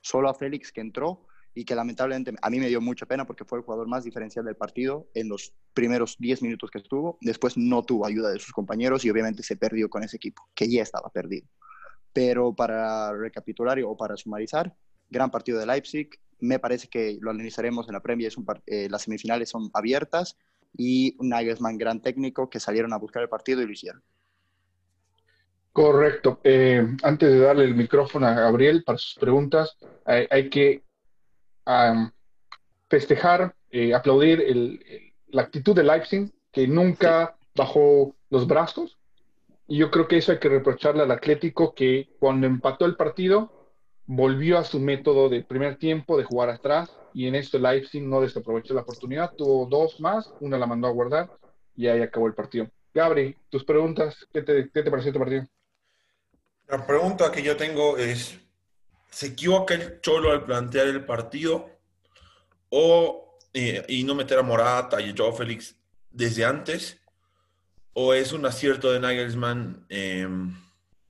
Solo 0.00 0.28
a 0.28 0.34
Félix 0.34 0.70
que 0.70 0.82
entró 0.82 1.26
y 1.54 1.64
que 1.64 1.74
lamentablemente 1.74 2.34
a 2.42 2.50
mí 2.50 2.58
me 2.58 2.68
dio 2.68 2.80
mucha 2.80 3.06
pena 3.06 3.26
porque 3.26 3.44
fue 3.44 3.58
el 3.58 3.64
jugador 3.64 3.86
más 3.86 4.04
diferencial 4.04 4.44
del 4.44 4.56
partido 4.56 5.08
en 5.14 5.28
los 5.28 5.54
primeros 5.72 6.16
10 6.18 6.42
minutos 6.42 6.70
que 6.70 6.78
estuvo. 6.78 7.16
Después 7.20 7.56
no 7.56 7.82
tuvo 7.84 8.04
ayuda 8.04 8.30
de 8.30 8.40
sus 8.40 8.52
compañeros 8.52 9.04
y 9.04 9.10
obviamente 9.10 9.42
se 9.42 9.56
perdió 9.56 9.88
con 9.88 10.02
ese 10.02 10.16
equipo, 10.16 10.42
que 10.54 10.68
ya 10.68 10.82
estaba 10.82 11.08
perdido. 11.10 11.48
Pero 12.12 12.54
para 12.54 13.12
recapitular 13.12 13.80
o 13.82 13.96
para 13.96 14.16
sumarizar, 14.16 14.74
gran 15.08 15.30
partido 15.30 15.58
de 15.58 15.66
Leipzig, 15.66 16.10
me 16.40 16.58
parece 16.58 16.88
que 16.88 17.18
lo 17.20 17.30
analizaremos 17.30 17.88
en 17.88 17.94
la 17.94 18.00
Premier, 18.00 18.28
es 18.28 18.36
eh, 18.66 18.88
las 18.90 19.02
semifinales 19.02 19.48
son 19.48 19.70
abiertas 19.74 20.36
y 20.76 21.16
un 21.18 21.28
Nagelsmann 21.30 21.78
gran 21.78 22.00
técnico 22.00 22.50
que 22.50 22.60
salieron 22.60 22.92
a 22.92 22.98
buscar 22.98 23.22
el 23.22 23.28
partido 23.28 23.62
y 23.62 23.66
lo 23.66 23.72
hicieron. 23.72 24.02
Correcto. 25.72 26.40
Eh, 26.44 26.86
antes 27.02 27.32
de 27.32 27.38
darle 27.40 27.64
el 27.64 27.74
micrófono 27.74 28.26
a 28.26 28.34
Gabriel 28.34 28.84
para 28.84 28.98
sus 28.98 29.14
preguntas, 29.14 29.76
hay, 30.04 30.48
que 30.48 30.84
festejar, 32.88 33.56
eh, 33.70 33.92
aplaudir 33.92 34.80
la 35.28 35.42
actitud 35.42 35.74
de 35.74 35.82
Leipzig, 35.82 36.32
que 36.52 36.68
nunca 36.68 37.36
bajó 37.56 38.14
los 38.30 38.46
brazos. 38.46 38.98
Y 39.66 39.78
yo 39.78 39.90
creo 39.90 40.06
que 40.06 40.18
eso 40.18 40.30
hay 40.30 40.38
que 40.38 40.48
reprocharle 40.48 41.02
al 41.02 41.10
Atlético, 41.10 41.74
que 41.74 42.08
cuando 42.20 42.46
empató 42.46 42.84
el 42.84 42.96
partido, 42.96 43.63
volvió 44.06 44.58
a 44.58 44.64
su 44.64 44.80
método 44.80 45.28
de 45.28 45.42
primer 45.42 45.76
tiempo 45.76 46.16
de 46.16 46.24
jugar 46.24 46.50
atrás 46.50 46.90
y 47.12 47.26
en 47.26 47.34
esto 47.34 47.58
Leipzig 47.58 48.02
no 48.02 48.20
desaprovechó 48.20 48.74
la 48.74 48.82
oportunidad, 48.82 49.32
tuvo 49.34 49.66
dos 49.66 50.00
más, 50.00 50.32
una 50.40 50.58
la 50.58 50.66
mandó 50.66 50.88
a 50.88 50.92
guardar 50.92 51.30
y 51.76 51.86
ahí 51.86 52.02
acabó 52.02 52.26
el 52.26 52.34
partido. 52.34 52.68
Gabri, 52.92 53.36
tus 53.50 53.64
preguntas, 53.64 54.26
¿qué 54.32 54.42
te, 54.42 54.70
qué 54.72 54.82
te 54.82 54.90
pareció 54.90 55.10
este 55.10 55.18
partido? 55.18 55.46
La 56.68 56.86
pregunta 56.86 57.30
que 57.30 57.42
yo 57.42 57.56
tengo 57.56 57.96
es, 57.98 58.38
¿Se 59.14 59.26
equivoca 59.26 59.74
el 59.74 60.00
Cholo 60.00 60.32
al 60.32 60.44
plantear 60.44 60.88
el 60.88 61.04
partido? 61.04 61.70
¿O, 62.68 63.38
eh, 63.52 63.84
y 63.88 64.02
no 64.02 64.16
meter 64.16 64.40
a 64.40 64.42
Morata 64.42 65.00
y 65.00 65.10
a 65.10 65.14
Joao 65.16 65.32
Félix 65.32 65.76
desde 66.10 66.44
antes? 66.44 67.00
¿O 67.92 68.12
es 68.12 68.32
un 68.32 68.44
acierto 68.44 68.90
de 68.90 68.98
Nagelsmann 68.98 69.86
em, 69.88 70.52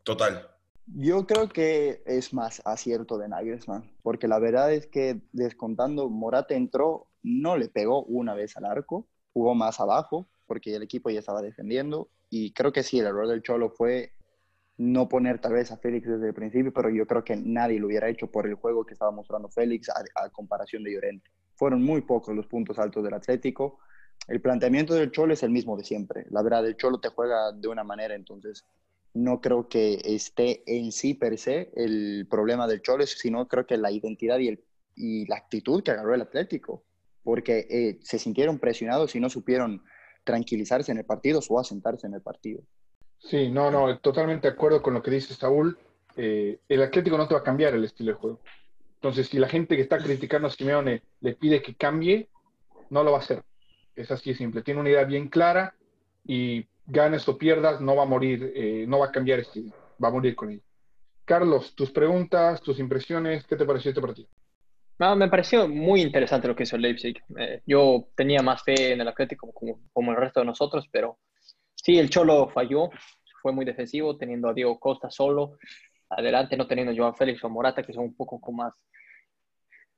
total? 0.03 0.54
Yo 0.87 1.27
creo 1.27 1.49
que 1.49 2.03
es 2.05 2.35
más 2.35 2.61
acierto 2.65 3.17
de 3.17 3.29
Nagelsmann, 3.29 3.91
porque 4.03 4.29
la 4.29 4.39
verdad 4.39 4.73
es 4.73 4.87
que 4.87 5.21
descontando 5.33 6.11
Morata 6.11 6.55
entró, 6.55 7.07
no 7.23 7.57
le 7.57 7.69
pegó 7.69 8.05
una 8.05 8.35
vez 8.35 8.57
al 8.57 8.67
arco, 8.67 9.07
jugó 9.33 9.55
más 9.55 9.81
abajo, 9.81 10.29
porque 10.47 10.75
el 10.77 10.83
equipo 10.83 11.09
ya 11.09 11.21
estaba 11.21 11.41
defendiendo, 11.41 12.11
y 12.29 12.53
creo 12.53 12.73
que 12.73 12.83
sí, 12.83 12.99
el 12.99 13.07
error 13.07 13.29
del 13.29 13.43
Cholo 13.43 13.71
fue 13.71 14.13
no 14.77 15.09
poner 15.09 15.41
tal 15.41 15.53
vez 15.53 15.71
a 15.71 15.77
Félix 15.77 16.09
desde 16.09 16.29
el 16.29 16.35
principio, 16.35 16.73
pero 16.73 16.91
yo 16.91 17.07
creo 17.07 17.25
que 17.25 17.37
nadie 17.37 17.79
lo 17.79 17.87
hubiera 17.87 18.09
hecho 18.09 18.31
por 18.31 18.47
el 18.47 18.55
juego 18.55 18.85
que 18.85 18.95
estaba 18.95 19.11
mostrando 19.11 19.49
Félix 19.49 19.89
a, 19.89 20.29
comparación 20.31 20.83
de 20.83 20.93
Llorente. 20.93 21.31
Fueron 21.55 21.83
muy 21.83 22.03
pocos 22.03 22.35
los 22.35 22.47
puntos 22.47 22.79
altos 22.79 23.05
del 23.05 23.15
Atlético. 23.15 23.79
El 24.27 24.41
planteamiento 24.41 24.95
del 24.95 25.13
Cholo 25.13 25.33
es 25.33 25.43
el 25.45 25.51
mismo 25.51 25.77
de 25.77 25.85
siempre. 25.85 26.27
La 26.31 26.43
verdad, 26.43 26.67
el 26.67 26.77
Cholo 26.77 26.99
te 26.99 27.09
juega 27.09 27.53
de 27.53 27.69
una 27.69 27.85
manera, 27.85 28.15
entonces 28.15 28.65
no 29.15 29.41
creo 29.41 29.69
que 29.69 30.01
esté 30.05 30.63
en 30.67 30.93
sí 30.93 31.15
per 31.15 31.39
se 31.39 31.71
el 31.77 32.27
problema 32.29 32.67
del 32.67 32.83
Cholo, 32.83 33.07
sino 33.07 33.47
creo 33.47 33.65
que 33.65 33.77
la 33.77 33.93
identidad 33.93 34.39
y, 34.41 34.49
el, 34.49 34.65
y 34.97 35.27
la 35.27 35.37
actitud 35.37 35.83
que 35.83 35.93
agarró 35.93 36.15
el 36.15 36.23
Atlético, 36.23 36.85
porque 37.23 37.67
eh, 37.71 37.99
se 38.03 38.19
sintieron 38.19 38.59
presionados 38.59 39.15
y 39.15 39.21
no 39.21 39.31
supieron 39.31 39.83
tranquilizarse 40.25 40.91
en 40.91 40.99
el 40.99 41.05
partido 41.05 41.41
o 41.49 41.61
asentarse 41.61 42.07
en 42.07 42.15
el 42.15 42.23
partido. 42.23 42.63
Sí, 43.19 43.51
no, 43.51 43.71
no, 43.71 43.99
totalmente 44.01 44.49
de 44.49 44.55
acuerdo 44.55 44.83
con 44.83 44.95
lo 44.95 45.03
que 45.03 45.13
dice 45.13 45.33
Saúl. 45.35 45.79
Eh, 46.17 46.59
el 46.69 46.83
Atlético 46.83 47.17
no 47.17 47.29
te 47.29 47.35
va 47.35 47.41
a 47.41 47.45
cambiar 47.45 47.75
el 47.75 47.85
estilo 47.85 48.13
de 48.13 48.19
juego. 48.19 48.41
Entonces, 48.97 49.29
si 49.29 49.39
la 49.39 49.49
gente 49.49 49.77
que 49.77 49.83
está 49.83 49.99
criticando 49.99 50.49
a 50.49 50.51
Simeone 50.51 51.03
le 51.21 51.35
pide 51.35 51.63
que 51.63 51.75
cambie, 51.75 52.29
no 52.91 53.05
lo 53.05 53.13
va 53.13 53.19
a 53.19 53.21
hacer. 53.21 53.43
Es 53.95 54.11
así 54.11 54.31
de 54.31 54.37
simple. 54.37 54.63
Tiene 54.63 54.81
una 54.81 54.91
idea 54.91 55.05
bien 55.05 55.29
clara 55.29 55.75
y 56.27 56.67
ganes 56.87 57.29
o 57.29 57.39
pierdas, 57.39 57.81
no 57.81 57.97
va 57.97 58.03
a 58.03 58.07
morir, 58.07 58.53
eh, 58.55 58.85
no 58.87 58.99
va 58.99 59.07
a 59.07 59.13
cambiar 59.13 59.41
este, 59.41 59.63
va 60.03 60.09
a 60.09 60.13
morir 60.13 60.35
con 60.35 60.51
él. 60.51 60.63
Carlos, 61.25 61.75
tus 61.75 61.91
preguntas, 61.91 62.61
tus 62.61 62.79
impresiones, 62.79 63.47
¿qué 63.47 63.57
te 63.57 63.65
pareció 63.65 63.91
este 63.91 64.01
partido? 64.01 64.29
No, 64.99 65.17
me 65.17 65.29
pareció 65.29 65.67
muy 65.67 66.03
interesante 66.03 66.47
lo 66.47 66.55
que 66.55 66.65
hizo 66.65 66.77
Leipzig. 66.77 67.21
Eh, 67.39 67.63
yo 67.67 68.09
tenía 68.15 68.43
más 68.43 68.63
fe 68.63 68.93
en 68.93 69.01
el 69.01 69.09
Atlético 69.09 69.51
como, 69.53 69.81
como, 69.93 70.13
el 70.13 70.19
resto 70.19 70.41
de 70.41 70.47
nosotros, 70.47 70.87
pero 70.93 71.19
sí, 71.75 71.99
el 71.99 72.11
Cholo 72.11 72.49
falló, 72.49 72.91
fue 73.43 73.53
muy 73.53 73.65
defensivo, 73.65 74.17
teniendo 74.17 74.49
a 74.49 74.55
Diego 74.55 74.79
Costa 74.79 75.11
solo, 75.11 75.59
adelante 76.11 76.57
no 76.57 76.67
teniendo 76.67 76.93
a 76.93 76.97
Joan 76.97 77.17
Félix 77.17 77.43
o 77.43 77.49
Morata, 77.49 77.83
que 77.83 77.93
son 77.93 78.05
un 78.05 78.15
poco 78.15 78.41
con 78.41 78.57
más 78.57 78.75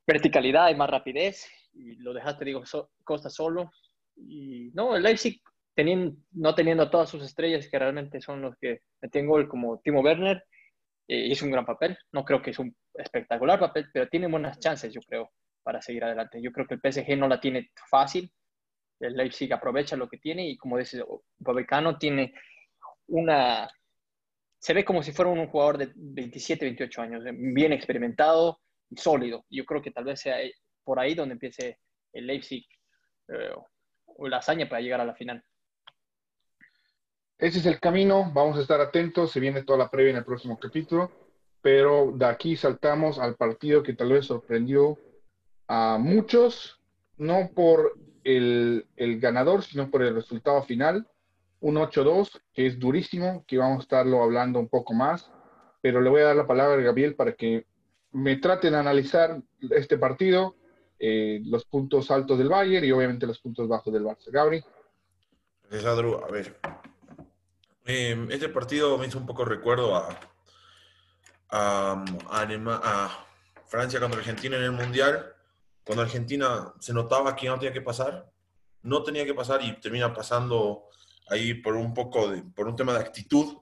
verticalidad 0.07 0.71
y 0.71 0.76
más 0.76 0.88
rapidez, 0.88 1.47
y 1.75 1.97
lo 1.97 2.14
dejaste, 2.14 2.45
digo, 2.45 2.62
Costa 3.05 3.28
solo. 3.28 3.71
Y 4.16 4.71
no, 4.73 4.97
el 4.97 5.02
Leipzig 5.02 5.43
teniendo, 5.76 6.16
no 6.33 6.54
teniendo 6.54 6.85
a 6.85 6.90
todas 6.90 7.09
sus 7.09 7.23
estrellas 7.23 7.68
que 7.71 7.78
realmente 7.78 8.21
son 8.21 8.40
los 8.40 8.56
que 8.56 8.80
meten 9.02 9.26
gol 9.26 9.47
como 9.47 9.78
Timo 9.80 10.00
Werner, 10.00 10.42
eh, 11.06 11.26
hizo 11.26 11.45
un 11.45 11.52
gran 11.52 11.66
papel. 11.66 11.97
No 12.12 12.25
creo 12.25 12.42
que 12.42 12.50
es 12.50 12.59
un 12.59 12.75
espectacular 12.95 13.61
papel, 13.61 13.88
pero 13.92 14.09
tiene 14.09 14.26
buenas 14.26 14.59
chances, 14.59 14.92
yo 14.92 15.02
creo, 15.02 15.30
para 15.62 15.83
seguir 15.83 16.02
adelante. 16.02 16.40
Yo 16.40 16.50
creo 16.50 16.66
que 16.66 16.75
el 16.75 16.80
PSG 16.80 17.16
no 17.18 17.28
la 17.28 17.38
tiene 17.38 17.71
fácil. 17.90 18.33
El 18.99 19.14
Leipzig 19.14 19.52
aprovecha 19.52 19.97
lo 19.97 20.09
que 20.09 20.16
tiene 20.16 20.49
y, 20.49 20.56
como 20.56 20.78
dice 20.78 21.04
Bobecano, 21.38 21.99
tiene 21.99 22.33
una. 23.09 23.68
Se 24.59 24.73
ve 24.73 24.83
como 24.83 25.02
si 25.02 25.12
fuera 25.12 25.30
un 25.30 25.47
jugador 25.47 25.76
de 25.76 25.92
27, 25.95 26.64
28 26.64 27.02
años, 27.02 27.25
bien 27.35 27.73
experimentado 27.75 28.61
y 28.88 28.97
sólido. 28.97 29.45
Yo 29.50 29.66
creo 29.66 29.83
que 29.83 29.90
tal 29.90 30.04
vez 30.04 30.21
sea 30.21 30.38
por 30.83 30.99
ahí 30.99 31.14
donde 31.14 31.35
empiece 31.35 31.78
el 32.14 32.26
Leipzig 32.26 32.66
eh, 33.28 33.52
o 34.06 34.28
la 34.28 34.38
hazaña 34.38 34.66
para 34.68 34.80
llegar 34.80 35.02
a 35.02 35.04
la 35.04 35.14
final. 35.14 35.45
Ese 37.38 37.59
es 37.59 37.66
el 37.66 37.81
camino, 37.81 38.31
vamos 38.33 38.57
a 38.57 38.62
estar 38.62 38.81
atentos, 38.81 39.31
se 39.31 39.40
viene 39.40 39.62
toda 39.62 39.78
la 39.78 39.90
previa 39.90 40.12
en 40.12 40.16
el 40.16 40.25
próximo 40.25 40.59
capítulo, 40.59 41.11
pero 41.61 42.12
de 42.14 42.25
aquí 42.25 42.57
saltamos 42.57 43.19
al 43.19 43.37
partido 43.37 43.83
que 43.83 43.93
tal 43.93 44.12
vez 44.12 44.25
sorprendió 44.25 44.99
a 45.69 45.99
muchos, 46.00 46.81
no 47.19 47.50
por 47.55 47.99
el, 48.25 48.87
ganador, 48.97 49.62
sino 49.62 49.90
por 49.90 50.02
el 50.02 50.14
resultado 50.14 50.62
final, 50.62 51.07
un 51.61 51.75
8-2, 51.76 52.40
que 52.55 52.66
es 52.66 52.78
durísimo, 52.78 53.45
que 53.47 53.59
vamos 53.59 53.81
a 53.81 53.83
estarlo 53.83 54.23
hablando 54.23 54.59
un 54.59 54.69
poco 54.69 54.95
más, 54.95 55.31
pero 55.83 56.00
le 56.00 56.09
voy 56.09 56.23
a 56.23 56.26
dar 56.26 56.37
la 56.37 56.47
palabra 56.47 56.81
a 56.81 56.85
Gabriel 56.85 57.16
para 57.16 57.35
que 57.35 57.66
me 58.12 58.37
traten 58.37 58.73
de 58.73 58.78
analizar 58.78 59.43
este 59.73 59.99
partido, 59.99 60.57
eh, 60.99 61.43
los 61.45 61.66
puntos 61.66 62.11
altos 62.11 62.38
del 62.38 62.49
Bayern 62.49 62.87
y 62.87 62.93
obviamente 62.93 63.26
los 63.26 63.40
puntos 63.40 63.69
bajos 63.69 63.93
del 63.93 64.05
Barça. 64.05 64.31
Gabriel. 64.31 64.64
Gracias, 65.69 65.99
A 65.99 66.31
ver, 66.31 66.57
Em, 67.88 68.28
este 68.33 68.49
partido 68.49 68.99
me 68.99 69.07
hizo 69.07 69.16
un 69.16 69.26
poco 69.26 69.45
recuerdo 69.45 69.95
a, 69.95 70.19
a, 71.50 73.25
Francia 73.69 74.00
contra 74.00 74.19
Argentina 74.19 74.57
en 74.57 74.64
el 74.64 74.73
Mundial, 74.73 75.33
cuando 75.85 76.02
Argentina 76.02 76.73
se 76.81 76.93
notaba 76.93 77.37
que 77.37 77.47
no 77.47 77.59
tenía 77.59 77.73
que 77.73 77.81
pasar, 77.81 78.28
no 78.83 79.05
tenía 79.05 79.25
que 79.25 79.35
pasar 79.35 79.62
y 79.62 79.81
termina 79.81 80.12
pasando 80.12 80.88
ahí 81.28 81.55
por 81.55 81.75
un 81.75 81.95
poco 81.95 82.28
de, 82.28 82.43
por 82.43 82.66
un 82.66 82.75
tema 82.75 82.93
de 82.93 83.00
actitud 83.00 83.57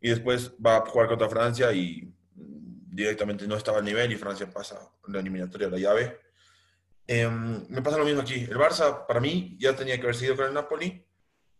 y 0.00 0.08
después 0.08 0.52
va 0.64 0.76
a 0.76 0.86
jugar 0.86 1.08
contra 1.08 1.28
Francia 1.28 1.70
y 1.72 2.10
directamente 2.34 3.46
no 3.46 3.56
estaba 3.56 3.78
al 3.78 3.84
nivel 3.84 4.10
y 4.10 4.16
Francia 4.16 4.50
pasa 4.50 4.90
la 5.06 5.20
eliminatoria 5.20 5.68
de 5.68 5.72
la 5.72 5.78
llave. 5.78 6.20
Em, 7.06 7.66
me 7.68 7.82
pasa 7.82 7.98
lo 7.98 8.04
mismo 8.06 8.22
aquí. 8.22 8.40
El 8.40 8.56
Barça, 8.56 9.06
para 9.06 9.20
mí, 9.20 9.56
ya 9.58 9.76
tenía 9.76 9.96
que 9.96 10.02
haber 10.02 10.16
sido 10.16 10.34
con 10.34 10.46
el 10.46 10.54
Napoli 10.54 11.07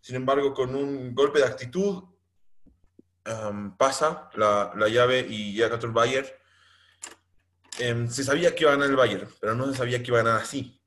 sin 0.01 0.17
embargo, 0.17 0.55
con 0.55 0.75
un 0.75 1.15
golpe 1.15 1.39
de 1.39 1.47
actitud, 1.47 2.05
pasa 3.77 4.31
la, 4.35 4.73
la, 4.77 4.89
llave 4.89 5.27
y 5.29 5.53
llega 5.53 5.71
contra 5.71 5.89
el 5.89 5.95
Bayern. 5.95 6.27
Em, 7.79 8.09
se 8.09 8.25
sabía 8.25 8.55
que 8.55 8.65
iba 8.65 8.73
a 8.73 8.75
ganar 8.75 8.91
el 8.91 8.97
Bayern, 8.97 9.29
pero 9.41 9.55
no 9.55 9.67
se 9.67 9.77
sabía 9.77 10.03
que 10.03 10.11
iba 10.11 10.21
a 10.21 10.23
ganar 10.23 10.41
así. 10.41 10.81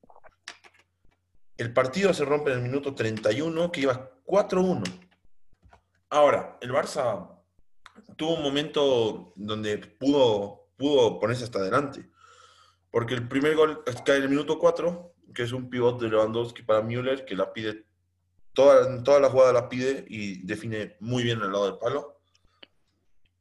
El 1.58 1.74
partido 1.74 2.14
se 2.14 2.26
rompe 2.26 2.52
en 2.52 2.58
el 2.58 2.64
minuto 2.64 2.96
31, 2.96 3.72
que 3.72 3.82
iba 3.82 4.12
4-1. 4.26 4.84
Ahora, 6.10 6.58
el 6.62 6.72
Barça 6.72 7.40
tuvo 8.18 8.36
un 8.36 8.44
momento 8.44 9.34
donde 9.36 9.78
pudo, 9.78 10.70
pudo 10.78 11.20
ponerse 11.20 11.44
hasta 11.44 11.60
adelante. 11.60 12.10
Porque 12.90 13.14
el 13.14 13.28
primer 13.28 13.56
gol 13.56 13.84
cae 14.06 14.18
en 14.18 14.24
el 14.24 14.30
minuto 14.30 14.60
4, 14.60 15.14
que 15.34 15.44
es 15.44 15.54
un 15.54 15.70
pivot 15.70 16.02
de 16.02 16.10
Lewandowski 16.10 16.64
para 16.64 16.82
Müller, 16.82 17.24
que 17.24 17.36
la 17.36 17.54
pide 17.54 17.86
Toda, 18.54 19.04
toda 19.04 19.20
la 19.20 19.30
jugada 19.30 19.54
la 19.54 19.70
pide 19.70 20.06
y 20.08 20.46
define 20.46 20.98
muy 21.00 21.24
bien 21.24 21.42
el 21.42 21.52
lado 21.52 21.66
del 21.66 21.78
palo. 21.78 22.22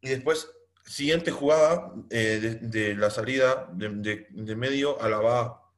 Y 0.00 0.10
después, 0.10 0.50
siguiente 0.84 1.30
jugada 1.30 1.92
eh, 2.10 2.58
de, 2.60 2.94
la 2.94 3.10
salida 3.10 3.68
de, 3.72 4.26
de, 4.30 4.56
medio, 4.56 5.00
Alaba 5.02 5.70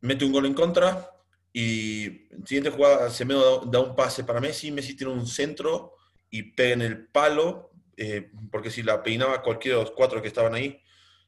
mete 0.00 0.24
un 0.24 0.32
gol 0.32 0.46
en 0.46 0.54
contra 0.54 1.10
y 1.52 2.28
siguiente 2.44 2.70
jugada 2.70 3.10
se 3.10 3.24
me 3.24 3.34
da 3.34 3.80
un 3.80 3.96
pase 3.96 4.24
para 4.24 4.40
Messi, 4.40 4.70
Messi 4.70 4.96
tiene 4.96 5.12
un 5.12 5.26
centro 5.26 5.94
y 6.30 6.42
pega 6.52 6.74
en 6.74 6.82
el 6.82 7.06
palo, 7.06 7.70
eh, 7.96 8.30
porque 8.50 8.70
si 8.70 8.82
la 8.82 9.02
peinaba 9.02 9.42
cualquiera 9.42 9.78
de 9.78 9.84
los 9.84 9.92
cuatro 9.92 10.20
que 10.22 10.28
estaban 10.28 10.54
ahí, 10.54 10.80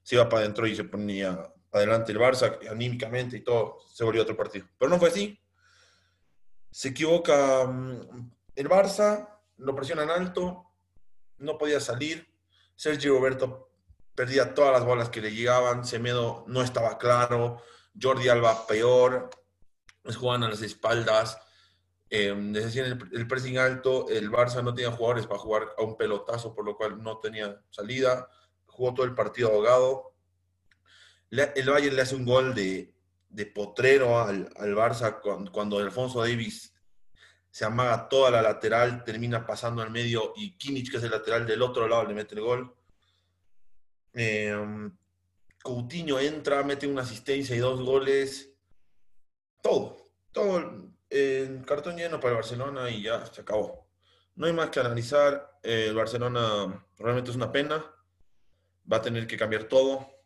se 0.03 0.17
iba 0.17 0.29
para 0.29 0.43
adentro 0.43 0.67
y 0.67 0.77
se 0.77 0.85
ponía 0.85 1.53
adelante 1.73 2.13
el 2.13 2.19
Barça, 2.19 2.59
anímicamente 2.69 3.37
y 3.37 3.41
todo, 3.41 3.79
se 3.93 4.05
volvió 4.05 4.23
otro 4.23 4.37
partido. 4.37 4.67
Pero 4.79 4.91
no 4.91 4.99
fue 4.99 5.09
así, 5.09 5.39
se 6.71 6.89
equivoca 6.89 7.67
mm, 7.67 8.31
el 8.57 8.69
Barça, 8.69 9.29
lo 9.59 9.75
presionan 9.75 10.11
alto, 10.11 10.67
no 11.39 11.59
podía 11.59 11.81
salir. 11.81 12.29
Sergio 12.77 13.15
Roberto 13.15 13.71
perdía 14.15 14.55
todas 14.55 14.73
las 14.73 14.85
bolas 14.85 15.09
que 15.09 15.21
le 15.21 15.33
llegaban. 15.33 15.85
Semedo 15.85 16.45
no 16.47 16.63
estaba 16.63 16.99
claro. 16.99 17.63
Jordi 18.01 18.29
Alba 18.29 18.67
peor. 18.67 19.31
Les 20.05 20.17
jugaban 20.17 20.45
a 20.45 20.49
las 20.49 20.63
espaldas. 20.63 21.39
Eh, 22.09 22.29
el, 22.29 23.09
el, 23.13 23.27
pressing 23.27 23.59
alto. 23.59 24.09
El 24.09 24.31
Barça 24.31 24.63
no 24.63 24.75
tenía 24.75 24.93
jugadores 24.93 25.27
para 25.27 25.41
jugar 25.41 25.69
a 25.77 25.83
un 25.83 25.97
pelotazo, 25.97 26.55
por 26.55 26.65
lo 26.65 26.77
cual 26.77 27.03
no 27.03 27.19
tenía 27.19 27.61
salida. 27.71 28.29
Jugó 28.67 28.95
todo 28.95 29.07
el 29.07 29.15
partido 29.15 29.51
ahogado. 29.51 30.15
el 31.31 31.71
Bayern 31.71 31.97
le 31.97 32.03
hace 32.03 32.15
un 32.15 32.25
gol 32.25 32.55
de 32.55 32.95
de 33.31 33.47
potrero 33.47 34.21
al, 34.21 34.51
al 34.57 34.75
Barça 34.75 35.21
cuando, 35.51 35.79
Alfonso 35.79 36.21
Davis 36.21 36.75
se 37.51 37.65
amaga 37.65 38.09
toda 38.09 38.31
la 38.31 38.43
lateral, 38.43 39.03
termina 39.03 39.47
pasando 39.47 39.83
al 39.83 39.91
medio 39.91 40.35
y 40.37 40.57
Kimmich, 40.57 40.91
que 40.91 40.99
es 40.99 41.03
el 41.03 41.11
lateral 41.11 41.47
del 41.47 41.63
otro 41.63 41.89
lado, 41.89 42.05
le 42.05 42.15
mete 42.15 42.35
el 42.35 42.43
gol. 42.43 42.75
Eh, 44.13 44.55
Coutinho 45.63 46.19
entra, 46.19 46.63
mete 46.63 46.87
una 46.87 47.03
asistencia 47.03 47.55
y 47.57 47.59
dos 47.59 47.81
goles. 47.81 48.53
Todo, 49.63 50.11
todo 50.33 50.91
el 51.11 51.65
cartón 51.67 51.97
lleno 51.97 52.19
para 52.21 52.31
el 52.31 52.37
Barcelona 52.37 52.89
y 52.91 53.03
ya 53.03 53.27
se 53.27 53.41
acabó. 53.41 53.89
No 54.37 54.47
hay 54.47 54.53
más 54.53 54.71
que 54.71 54.81
analizar. 54.81 55.59
el 55.63 55.95
Barcelona 55.95 56.87
realmente 56.99 57.31
es 57.31 57.37
una 57.37 57.53
pena. 57.53 57.85
va 58.91 58.99
a 58.99 59.03
tener 59.03 59.27
que 59.27 59.37
cambiar 59.37 59.65
todo. 59.65 60.20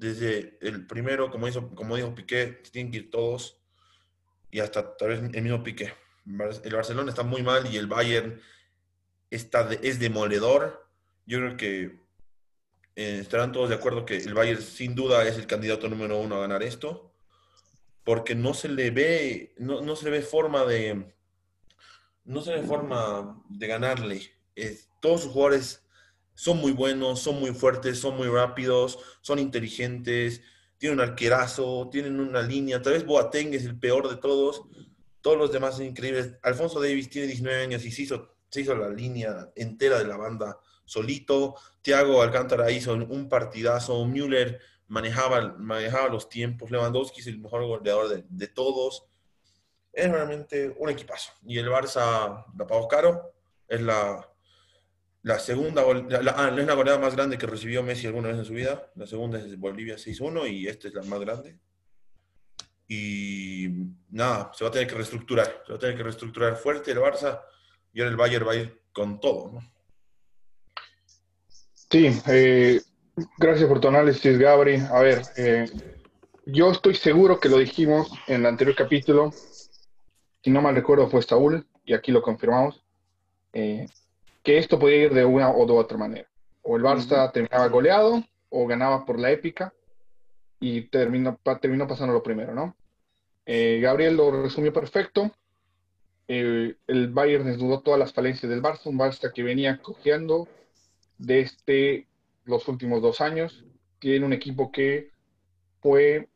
Desde 0.00 0.56
el 0.62 0.86
primero, 0.86 1.30
como, 1.30 1.46
hizo, 1.46 1.74
como 1.74 1.94
dijo 1.94 2.14
Piqué, 2.14 2.62
tienen 2.72 2.90
que 2.90 2.98
ir 3.00 3.10
todos 3.10 3.60
y 4.50 4.60
hasta 4.60 4.96
tal 4.96 5.08
vez 5.10 5.20
el 5.20 5.42
mismo 5.42 5.62
Piqué. 5.62 5.92
El 6.64 6.74
Barcelona 6.74 7.10
está 7.10 7.22
muy 7.22 7.42
mal 7.42 7.70
y 7.70 7.76
el 7.76 7.86
Bayern 7.86 8.40
está 9.30 9.70
es 9.82 9.98
demoledor. 9.98 10.88
Yo 11.26 11.36
creo 11.40 11.56
que 11.58 12.00
eh, 12.96 13.18
estarán 13.20 13.52
todos 13.52 13.68
de 13.68 13.74
acuerdo 13.74 14.06
que 14.06 14.16
el 14.16 14.32
Bayern 14.32 14.62
sin 14.62 14.94
duda 14.94 15.22
es 15.28 15.36
el 15.36 15.46
candidato 15.46 15.86
número 15.90 16.18
uno 16.18 16.36
a 16.36 16.40
ganar 16.40 16.62
esto, 16.62 17.12
porque 18.02 18.34
no 18.34 18.54
se 18.54 18.70
le 18.70 18.90
ve, 18.90 19.54
no, 19.58 19.82
no 19.82 19.96
se 19.96 20.06
le 20.06 20.12
ve 20.12 20.22
forma 20.22 20.64
de, 20.64 21.14
no 22.24 22.40
se 22.40 22.54
ve 22.54 22.62
forma 22.62 23.44
de 23.50 23.66
ganarle. 23.66 24.32
todos 25.02 25.24
sus 25.24 25.32
jugadores 25.32 25.82
son 26.40 26.56
muy 26.56 26.72
buenos, 26.72 27.20
son 27.20 27.38
muy 27.38 27.50
fuertes, 27.50 27.98
son 27.98 28.16
muy 28.16 28.26
rápidos, 28.26 28.98
son 29.20 29.38
inteligentes, 29.38 30.40
tienen 30.78 30.98
un 30.98 31.04
arquerazo, 31.04 31.90
tienen 31.92 32.18
una 32.18 32.40
línea. 32.40 32.80
Tal 32.80 32.94
vez 32.94 33.04
Boateng 33.04 33.52
es 33.52 33.66
el 33.66 33.78
peor 33.78 34.08
de 34.08 34.16
todos. 34.16 34.62
Todos 35.20 35.36
los 35.36 35.52
demás 35.52 35.76
son 35.76 35.84
increíbles. 35.84 36.38
Alfonso 36.42 36.80
Davis 36.80 37.10
tiene 37.10 37.26
19 37.26 37.62
años 37.64 37.84
y 37.84 37.92
se 37.92 38.02
hizo, 38.02 38.36
hizo 38.54 38.74
la 38.74 38.88
línea 38.88 39.50
entera 39.54 39.98
de 39.98 40.06
la 40.06 40.16
banda 40.16 40.58
solito. 40.86 41.56
Thiago 41.82 42.22
Alcántara 42.22 42.70
hizo 42.70 42.94
un 42.94 43.28
partidazo. 43.28 44.02
Müller 44.06 44.60
manejaba, 44.88 45.56
manejaba 45.58 46.08
los 46.08 46.30
tiempos. 46.30 46.70
Lewandowski 46.70 47.20
es 47.20 47.26
el 47.26 47.38
mejor 47.38 47.66
goleador 47.66 48.08
de, 48.08 48.24
de 48.26 48.48
todos. 48.48 49.04
Es 49.92 50.10
realmente 50.10 50.74
un 50.78 50.88
equipazo. 50.88 51.32
Y 51.44 51.58
el 51.58 51.68
Barça 51.68 52.46
la 52.56 52.66
pagó 52.66 52.88
caro. 52.88 53.34
Es 53.68 53.82
la, 53.82 54.29
la 55.22 55.38
segunda, 55.38 55.82
la, 56.22 56.34
ah, 56.36 56.54
es 56.56 56.66
la 56.66 56.74
goleada 56.74 56.98
más 56.98 57.14
grande 57.14 57.36
que 57.36 57.46
recibió 57.46 57.82
Messi 57.82 58.06
alguna 58.06 58.28
vez 58.28 58.38
en 58.38 58.44
su 58.44 58.54
vida. 58.54 58.90
La 58.94 59.06
segunda 59.06 59.38
es 59.38 59.58
Bolivia 59.58 59.96
6-1 59.96 60.50
y 60.50 60.66
esta 60.66 60.88
es 60.88 60.94
la 60.94 61.02
más 61.02 61.20
grande. 61.20 61.58
Y 62.88 63.68
nada, 64.08 64.50
se 64.54 64.64
va 64.64 64.70
a 64.70 64.72
tener 64.72 64.88
que 64.88 64.94
reestructurar. 64.94 65.62
Se 65.66 65.72
va 65.72 65.76
a 65.76 65.78
tener 65.78 65.96
que 65.96 66.02
reestructurar 66.02 66.56
fuerte 66.56 66.90
el 66.90 66.98
Barça 66.98 67.40
y 67.92 68.00
ahora 68.00 68.10
el 68.10 68.16
Bayern 68.16 68.48
va 68.48 68.52
a 68.52 68.56
ir 68.56 68.82
con 68.92 69.20
todo. 69.20 69.52
¿no? 69.52 69.72
Sí, 71.90 72.10
eh, 72.28 72.80
gracias 73.36 73.68
por 73.68 73.80
tu 73.80 73.88
análisis, 73.88 74.38
Gabri. 74.38 74.76
A 74.76 75.00
ver, 75.00 75.22
eh, 75.36 75.66
yo 76.46 76.70
estoy 76.70 76.94
seguro 76.94 77.38
que 77.38 77.48
lo 77.48 77.58
dijimos 77.58 78.10
en 78.26 78.40
el 78.40 78.46
anterior 78.46 78.74
capítulo. 78.74 79.32
Si 80.42 80.50
no 80.50 80.62
mal 80.62 80.74
recuerdo, 80.74 81.10
fue 81.10 81.22
Saúl, 81.22 81.66
y 81.84 81.92
aquí 81.92 82.10
lo 82.10 82.22
confirmamos. 82.22 82.82
Eh, 83.52 83.86
que 84.42 84.58
esto 84.58 84.78
podía 84.78 85.04
ir 85.04 85.14
de 85.14 85.24
una 85.24 85.50
o 85.50 85.66
de 85.66 85.72
otra 85.72 85.98
manera. 85.98 86.28
O 86.62 86.76
el 86.76 86.82
Barça 86.82 87.30
terminaba 87.32 87.68
goleado 87.68 88.22
o 88.48 88.66
ganaba 88.66 89.04
por 89.04 89.18
la 89.18 89.30
épica 89.30 89.72
y 90.58 90.82
terminó, 90.82 91.38
terminó 91.60 91.86
pasando 91.86 92.12
lo 92.12 92.22
primero, 92.22 92.54
¿no? 92.54 92.76
Eh, 93.46 93.80
Gabriel 93.80 94.16
lo 94.16 94.42
resumió 94.42 94.72
perfecto. 94.72 95.32
el 96.28 96.76
Bayern 97.12 97.44
desnudó 97.44 97.80
todas 97.80 97.98
las 97.98 98.12
falencias 98.12 98.50
del 98.50 98.62
Barça, 98.62 98.86
un 98.86 98.98
Barça 98.98 99.32
que 99.32 99.42
venía 99.42 99.80
cojeando 99.82 100.48
desde 101.18 102.06
los 102.44 102.68
últimos 102.68 103.02
dos 103.02 103.20
años. 103.20 103.64
Tiene 103.98 104.26
un 104.26 104.32
equipo 104.32 104.70
que 104.70 105.10
fue 105.80 106.28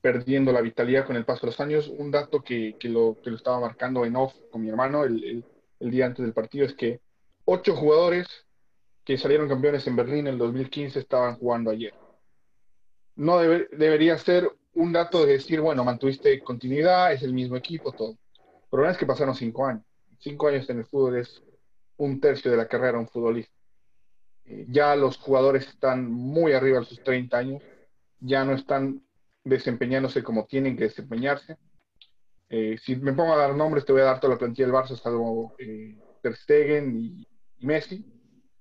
perdiendo 0.00 0.52
la 0.52 0.62
vitalidad 0.62 1.06
con 1.06 1.16
el 1.16 1.24
paso 1.24 1.42
de 1.42 1.46
los 1.48 1.60
años. 1.60 1.88
Un 1.88 2.10
dato 2.10 2.42
que, 2.42 2.76
que, 2.78 2.88
lo, 2.88 3.18
que 3.22 3.30
lo 3.30 3.36
estaba 3.36 3.60
marcando 3.60 4.04
en 4.04 4.16
off 4.16 4.34
con 4.50 4.62
mi 4.62 4.68
hermano 4.68 5.04
el, 5.04 5.44
el 5.78 5.90
día 5.90 6.06
antes 6.06 6.24
del 6.24 6.34
partido 6.34 6.66
es 6.66 6.74
que 6.74 7.00
ocho 7.52 7.74
jugadores 7.74 8.28
que 9.04 9.18
salieron 9.18 9.48
campeones 9.48 9.84
en 9.88 9.96
Berlín 9.96 10.28
en 10.28 10.34
el 10.34 10.38
2015 10.38 11.00
estaban 11.00 11.34
jugando 11.34 11.72
ayer. 11.72 11.92
No 13.16 13.40
debería 13.40 14.16
ser 14.18 14.48
un 14.74 14.92
dato 14.92 15.26
de 15.26 15.32
decir, 15.32 15.60
bueno, 15.60 15.82
mantuviste 15.82 16.38
continuidad, 16.44 17.12
es 17.12 17.24
el 17.24 17.34
mismo 17.34 17.56
equipo, 17.56 17.90
todo. 17.90 18.12
El 18.12 18.70
problema 18.70 18.92
es 18.92 18.98
que 18.98 19.06
pasaron 19.06 19.34
cinco 19.34 19.66
años. 19.66 19.82
Cinco 20.20 20.46
años 20.46 20.70
en 20.70 20.78
el 20.78 20.84
fútbol 20.84 21.18
es 21.18 21.42
un 21.96 22.20
tercio 22.20 22.52
de 22.52 22.56
la 22.56 22.68
carrera 22.68 22.92
de 22.92 22.98
un 22.98 23.08
futbolista. 23.08 23.52
Eh, 24.44 24.66
ya 24.68 24.94
los 24.94 25.16
jugadores 25.16 25.66
están 25.66 26.08
muy 26.08 26.52
arriba 26.52 26.78
de 26.78 26.86
sus 26.86 27.02
30 27.02 27.36
años, 27.36 27.62
ya 28.20 28.44
no 28.44 28.52
están 28.52 29.02
desempeñándose 29.42 30.22
como 30.22 30.46
tienen 30.46 30.76
que 30.76 30.84
desempeñarse. 30.84 31.56
Eh, 32.48 32.78
si 32.80 32.94
me 32.94 33.12
pongo 33.12 33.34
a 33.34 33.38
dar 33.38 33.56
nombres, 33.56 33.84
te 33.84 33.92
voy 33.92 34.02
a 34.02 34.04
dar 34.04 34.20
toda 34.20 34.34
la 34.34 34.38
plantilla 34.38 34.66
del 34.66 34.74
Barça, 34.74 34.96
salvo 34.96 35.56
eh, 35.58 35.98
Ter 36.22 36.36
Stegen 36.36 36.96
y 36.96 37.26
Messi, 37.60 38.04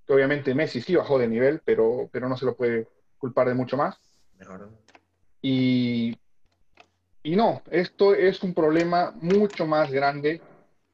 que 0.06 0.14
obviamente 0.14 0.56
Messi 0.56 0.82
sí 0.82 0.96
bajó 0.96 1.20
de 1.20 1.28
nivel, 1.28 1.62
pero, 1.64 2.10
pero 2.12 2.28
no 2.30 2.38
se 2.38 2.46
lo 2.46 2.56
puede 2.56 2.88
culpar 3.18 3.48
de 3.48 3.56
mucho 3.56 3.78
más. 3.78 3.98
Y, 5.42 6.18
y 7.24 7.36
no, 7.36 7.62
esto 7.72 8.14
es 8.14 8.44
un 8.44 8.54
problema 8.54 9.12
mucho 9.22 9.66
más 9.66 9.92
grande 9.92 10.42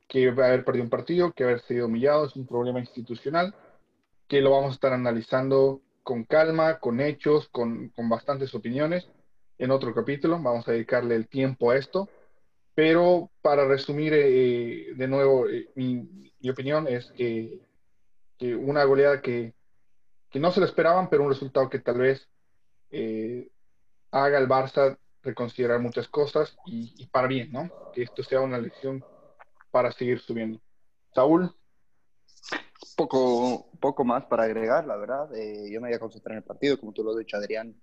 que 0.07 0.29
haber 0.29 0.63
perdido 0.63 0.83
un 0.83 0.89
partido, 0.89 1.31
que 1.31 1.43
haber 1.43 1.61
sido 1.61 1.87
humillado, 1.87 2.25
es 2.25 2.35
un 2.35 2.45
problema 2.45 2.79
institucional 2.79 3.53
que 4.27 4.41
lo 4.41 4.51
vamos 4.51 4.71
a 4.71 4.75
estar 4.75 4.93
analizando 4.93 5.81
con 6.03 6.23
calma, 6.23 6.79
con 6.79 6.99
hechos, 6.99 7.47
con, 7.49 7.89
con 7.89 8.09
bastantes 8.09 8.53
opiniones 8.53 9.07
en 9.57 9.71
otro 9.71 9.93
capítulo. 9.93 10.39
Vamos 10.41 10.67
a 10.67 10.71
dedicarle 10.71 11.15
el 11.15 11.27
tiempo 11.27 11.71
a 11.71 11.77
esto. 11.77 12.09
Pero 12.73 13.31
para 13.41 13.65
resumir 13.65 14.13
eh, 14.13 14.93
de 14.95 15.07
nuevo, 15.07 15.47
eh, 15.47 15.69
mi, 15.75 16.31
mi, 16.39 16.49
opinión 16.49 16.87
es 16.87 17.11
que 17.11 17.59
que 18.37 18.55
una 18.55 18.83
goleada 18.83 19.21
que, 19.21 19.53
no 20.33 20.51
se 20.51 20.59
lo 20.59 20.65
esperaban, 20.65 21.09
pero 21.09 21.23
un 21.23 21.29
resultado 21.29 21.69
que 21.69 21.79
tal 21.79 21.97
vez 21.97 22.27
eh, 22.91 23.49
haga 24.11 24.37
al 24.37 24.49
Barça 24.49 24.97
reconsiderar 25.23 25.79
muchas 25.79 26.09
cosas 26.09 26.57
y, 26.65 27.07
para 27.07 27.27
bien, 27.27 27.53
¿no? 27.53 27.69
Que 27.93 28.03
esto 28.03 28.21
sea 28.21 28.41
una 28.41 28.57
lección 28.57 29.03
para 29.71 29.93
seguir 29.93 30.19
subiendo. 30.19 30.59
Saúl. 31.13 31.55
Poco, 32.97 33.69
poco 33.79 34.03
más 34.03 34.25
para 34.25 34.43
agregar, 34.43 34.85
la 34.85 34.97
verdad. 34.97 35.33
Eh, 35.35 35.69
yo 35.71 35.79
me 35.79 35.87
voy 35.87 35.95
a 35.95 35.99
concentrar 35.99 36.33
en 36.33 36.39
el 36.39 36.43
partido, 36.43 36.77
como 36.79 36.91
tú 36.91 37.03
lo 37.03 37.11
has 37.11 37.17
dicho, 37.17 37.37
Adrián. 37.37 37.73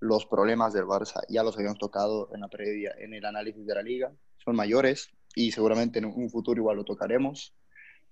Los 0.00 0.26
problemas 0.26 0.72
del 0.72 0.84
Barça 0.84 1.22
ya 1.28 1.44
los 1.44 1.56
habíamos 1.56 1.78
tocado 1.78 2.28
en 2.34 2.40
la 2.40 2.48
previa, 2.48 2.92
en 2.98 3.14
el 3.14 3.24
análisis 3.24 3.64
de 3.64 3.74
la 3.76 3.82
liga. 3.82 4.12
Son 4.38 4.56
mayores 4.56 5.10
y 5.36 5.52
seguramente 5.52 6.00
en 6.00 6.06
un 6.06 6.30
futuro 6.30 6.60
igual 6.60 6.78
lo 6.78 6.84
tocaremos 6.84 7.54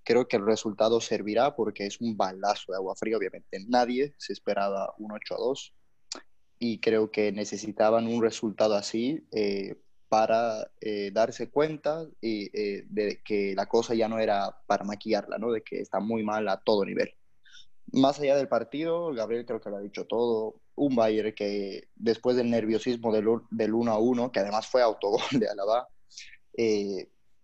creo 0.03 0.27
que 0.27 0.37
el 0.37 0.45
resultado 0.45 0.99
servirá 1.01 1.55
porque 1.55 1.85
es 1.85 1.99
un 2.01 2.17
balazo 2.17 2.71
de 2.71 2.77
agua 2.77 2.95
fría. 2.95 3.17
Obviamente 3.17 3.59
nadie 3.67 4.13
se 4.17 4.33
esperaba 4.33 4.93
un 4.97 5.11
8 5.11 5.35
a 5.35 5.37
2 5.37 5.73
y 6.59 6.79
creo 6.79 7.11
que 7.11 7.31
necesitaban 7.31 8.07
un 8.07 8.21
resultado 8.21 8.75
así 8.75 9.25
eh, 9.31 9.77
para 10.09 10.71
eh, 10.81 11.09
darse 11.11 11.49
cuenta 11.49 12.05
y, 12.21 12.49
eh, 12.53 12.85
de 12.87 13.21
que 13.23 13.55
la 13.55 13.67
cosa 13.67 13.95
ya 13.95 14.07
no 14.07 14.19
era 14.19 14.57
para 14.67 14.83
maquillarla, 14.83 15.37
¿no? 15.37 15.51
de 15.51 15.63
que 15.63 15.79
está 15.79 15.99
muy 15.99 16.23
mal 16.23 16.47
a 16.49 16.61
todo 16.61 16.85
nivel. 16.85 17.13
Más 17.93 18.19
allá 18.19 18.35
del 18.35 18.47
partido, 18.47 19.13
Gabriel 19.13 19.45
creo 19.45 19.59
que 19.59 19.69
lo 19.69 19.77
ha 19.77 19.81
dicho 19.81 20.05
todo. 20.05 20.61
Un 20.75 20.95
Bayern 20.95 21.33
que 21.33 21.89
después 21.95 22.37
del 22.37 22.49
nerviosismo 22.49 23.11
del, 23.11 23.25
del 23.49 23.73
1 23.73 23.91
a 23.91 23.97
1, 23.97 24.31
que 24.31 24.39
además 24.39 24.67
fue 24.67 24.81
autogol 24.81 25.21
de 25.31 25.49
Alaba, 25.49 25.87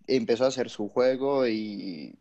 empezó 0.07 0.45
a 0.45 0.49
hacer 0.49 0.69
su 0.69 0.89
juego 0.89 1.47
y, 1.47 2.17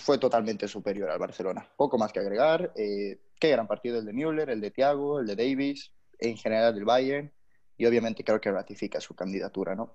fue 0.00 0.18
totalmente 0.18 0.66
superior 0.68 1.10
al 1.10 1.18
Barcelona. 1.18 1.68
Poco 1.76 1.98
más 1.98 2.12
que 2.12 2.20
agregar. 2.20 2.72
Eh, 2.76 3.18
qué 3.38 3.50
gran 3.50 3.66
partido 3.66 3.98
el 3.98 4.06
de 4.06 4.12
Müller, 4.12 4.50
el 4.50 4.60
de 4.60 4.70
Thiago, 4.70 5.20
el 5.20 5.26
de 5.26 5.36
Davis, 5.36 5.92
en 6.18 6.36
general 6.36 6.74
del 6.74 6.84
Bayern. 6.84 7.30
Y 7.76 7.86
obviamente 7.86 8.24
creo 8.24 8.40
que 8.40 8.50
ratifica 8.50 9.00
su 9.00 9.14
candidatura, 9.14 9.74
¿no? 9.74 9.94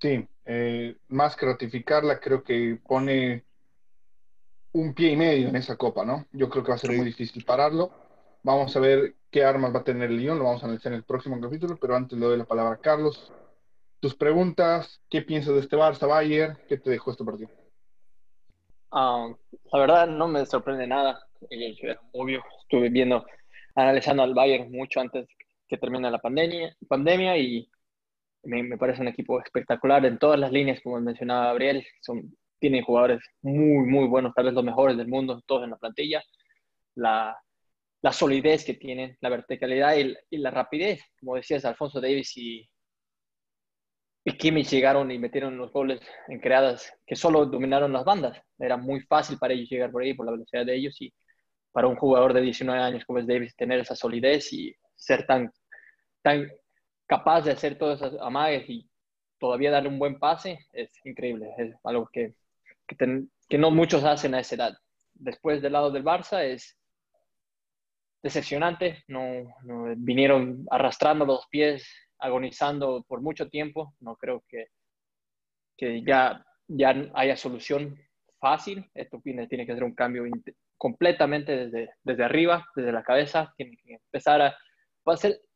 Sí, 0.00 0.26
eh, 0.46 0.96
más 1.08 1.36
que 1.36 1.46
ratificarla, 1.46 2.18
creo 2.18 2.42
que 2.42 2.78
pone 2.86 3.44
un 4.72 4.94
pie 4.94 5.10
y 5.10 5.16
medio 5.16 5.48
en 5.48 5.56
esa 5.56 5.76
copa, 5.76 6.04
¿no? 6.04 6.26
Yo 6.32 6.48
creo 6.48 6.64
que 6.64 6.70
va 6.70 6.76
a 6.76 6.78
ser 6.78 6.92
muy 6.92 7.04
difícil 7.04 7.44
pararlo. 7.44 7.92
Vamos 8.42 8.74
a 8.74 8.80
ver 8.80 9.14
qué 9.30 9.44
armas 9.44 9.74
va 9.74 9.80
a 9.80 9.84
tener 9.84 10.10
el 10.10 10.16
Lyon, 10.16 10.38
lo 10.38 10.44
vamos 10.44 10.62
a 10.62 10.66
analizar 10.66 10.92
en 10.92 10.98
el 10.98 11.04
próximo 11.04 11.40
capítulo, 11.40 11.76
pero 11.80 11.94
antes 11.94 12.18
le 12.18 12.26
doy 12.26 12.38
la 12.38 12.44
palabra 12.44 12.74
a 12.74 12.80
Carlos 12.80 13.32
tus 14.02 14.16
preguntas, 14.16 15.00
qué 15.08 15.22
piensas 15.22 15.54
de 15.54 15.60
este 15.60 15.76
Barça 15.76 16.08
Bayern, 16.08 16.58
qué 16.68 16.76
te 16.76 16.90
dejó 16.90 17.12
este 17.12 17.24
partido. 17.24 17.48
Ah, 18.90 19.28
la 19.72 19.78
verdad 19.78 20.08
no 20.08 20.26
me 20.26 20.44
sorprende 20.44 20.88
nada, 20.88 21.24
obvio, 22.10 22.42
estuve 22.62 22.88
viendo, 22.88 23.24
analizando 23.76 24.24
al 24.24 24.34
Bayern 24.34 24.72
mucho 24.72 24.98
antes 24.98 25.28
que 25.68 25.78
termine 25.78 26.10
la 26.10 26.18
pandemia, 26.18 27.38
y 27.38 27.70
me, 28.42 28.76
parece 28.76 29.02
un 29.02 29.08
equipo 29.08 29.40
espectacular 29.40 30.04
en 30.04 30.18
todas 30.18 30.40
las 30.40 30.50
líneas, 30.50 30.80
como 30.82 31.00
mencionaba 31.00 31.46
Gabriel, 31.46 31.86
son, 32.00 32.36
tienen 32.58 32.82
jugadores 32.82 33.20
muy, 33.40 33.86
muy 33.86 34.08
buenos, 34.08 34.34
tal 34.34 34.46
vez 34.46 34.54
los 34.54 34.64
mejores 34.64 34.96
del 34.96 35.06
mundo, 35.06 35.40
todos 35.46 35.62
en 35.62 35.70
la 35.70 35.76
plantilla. 35.76 36.24
La, 36.96 37.38
la 38.02 38.12
solidez 38.12 38.64
que 38.64 38.74
tienen, 38.74 39.16
la 39.20 39.28
verticalidad 39.28 39.96
y, 39.96 40.14
y, 40.28 40.38
la 40.38 40.50
rapidez, 40.50 41.00
como 41.20 41.36
decías, 41.36 41.64
Alfonso 41.64 42.00
Davis 42.00 42.36
y, 42.36 42.68
y 44.24 44.36
Kimmich 44.36 44.70
llegaron 44.70 45.10
y 45.10 45.18
metieron 45.18 45.56
los 45.56 45.72
goles 45.72 46.00
en 46.28 46.38
creadas 46.38 46.92
que 47.06 47.16
solo 47.16 47.46
dominaron 47.46 47.92
las 47.92 48.04
bandas. 48.04 48.40
Era 48.58 48.76
muy 48.76 49.00
fácil 49.00 49.38
para 49.38 49.54
ellos 49.54 49.68
llegar 49.68 49.90
por 49.90 50.02
ahí 50.02 50.14
por 50.14 50.26
la 50.26 50.32
velocidad 50.32 50.64
de 50.64 50.76
ellos 50.76 51.00
y 51.00 51.12
para 51.72 51.88
un 51.88 51.96
jugador 51.96 52.32
de 52.32 52.42
19 52.42 52.80
años 52.80 53.04
como 53.04 53.18
es 53.18 53.26
Davis 53.26 53.56
tener 53.56 53.80
esa 53.80 53.96
solidez 53.96 54.52
y 54.52 54.74
ser 54.94 55.26
tan, 55.26 55.50
tan 56.22 56.48
capaz 57.06 57.42
de 57.42 57.52
hacer 57.52 57.76
todas 57.76 58.00
esas 58.00 58.20
amagues 58.20 58.68
y 58.68 58.88
todavía 59.38 59.72
darle 59.72 59.88
un 59.88 59.98
buen 59.98 60.20
pase, 60.20 60.58
es 60.72 60.92
increíble. 61.04 61.48
Es 61.58 61.74
algo 61.82 62.08
que, 62.12 62.34
que, 62.86 63.58
no 63.58 63.70
muchos 63.72 64.04
hacen 64.04 64.34
a 64.34 64.40
esa 64.40 64.54
edad. 64.54 64.74
Después 65.14 65.60
del 65.60 65.72
lado 65.72 65.90
del 65.90 66.04
Barça 66.04 66.44
es 66.44 66.78
decepcionante. 68.22 69.02
No, 69.08 69.24
vinieron 69.96 70.64
arrastrando 70.70 71.24
los 71.24 71.46
pies, 71.48 71.84
agonizando 72.22 73.04
por 73.06 73.20
mucho 73.20 73.48
tiempo. 73.48 73.94
No 74.00 74.16
creo 74.16 74.42
que, 74.48 74.68
que 75.76 76.02
ya, 76.02 76.44
ya 76.68 77.10
haya 77.14 77.36
solución 77.36 77.98
fácil. 78.40 78.90
Esto 78.94 79.20
tiene, 79.22 79.46
tiene 79.48 79.66
que 79.66 79.74
ser 79.74 79.84
un 79.84 79.94
cambio 79.94 80.24
completamente 80.78 81.66
desde, 81.66 81.90
desde 82.02 82.24
arriba, 82.24 82.66
desde 82.74 82.90
la 82.90 83.04
cabeza, 83.04 83.52
tiene 83.56 83.76
que 83.76 83.94
empezar 83.94 84.42
a, 84.42 84.56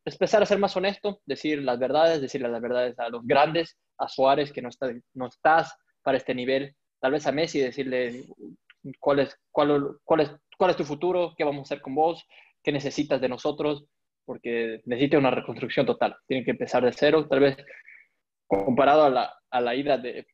empezar 0.05 0.43
a 0.43 0.47
ser 0.47 0.59
más 0.59 0.77
honesto, 0.77 1.21
decir 1.27 1.63
las 1.63 1.79
verdades, 1.81 2.21
decirle 2.21 2.49
las 2.49 2.63
verdades 2.63 2.97
a 3.01 3.09
los 3.09 3.27
grandes, 3.27 3.77
a 3.99 4.09
Suárez, 4.09 4.53
que 4.53 4.63
no, 4.63 4.69
está, 4.69 4.93
no 5.15 5.27
estás 5.27 5.77
para 6.03 6.17
este 6.17 6.33
nivel, 6.33 6.77
tal 7.01 7.11
vez 7.11 7.27
a 7.27 7.33
Messi, 7.33 7.59
decirle 7.59 8.25
cuál 9.01 9.19
es, 9.19 9.37
cuál, 9.51 9.99
cuál 10.05 10.21
es 10.71 10.77
tu 10.77 10.85
futuro, 10.85 11.35
qué 11.37 11.43
vamos 11.43 11.61
a 11.61 11.75
hacer 11.75 11.83
con 11.83 11.97
vos, 11.97 12.25
qué 12.63 12.71
necesitas 12.71 13.21
de 13.21 13.29
nosotros, 13.29 13.85
porque 14.27 14.83
necesita 14.85 15.19
una 15.19 15.31
reconstrucción 15.31 15.87
total. 15.87 16.17
Tienen 16.27 16.45
que 16.45 16.51
empezar 16.51 16.85
de 16.85 16.93
cero, 16.93 17.27
tal 17.29 17.41
vez 17.41 17.57
comparado 18.47 19.05
a 19.05 19.11
la, 19.11 19.35
a 19.51 19.61
la 19.61 19.75
ida 19.75 19.97
de, 19.97 20.27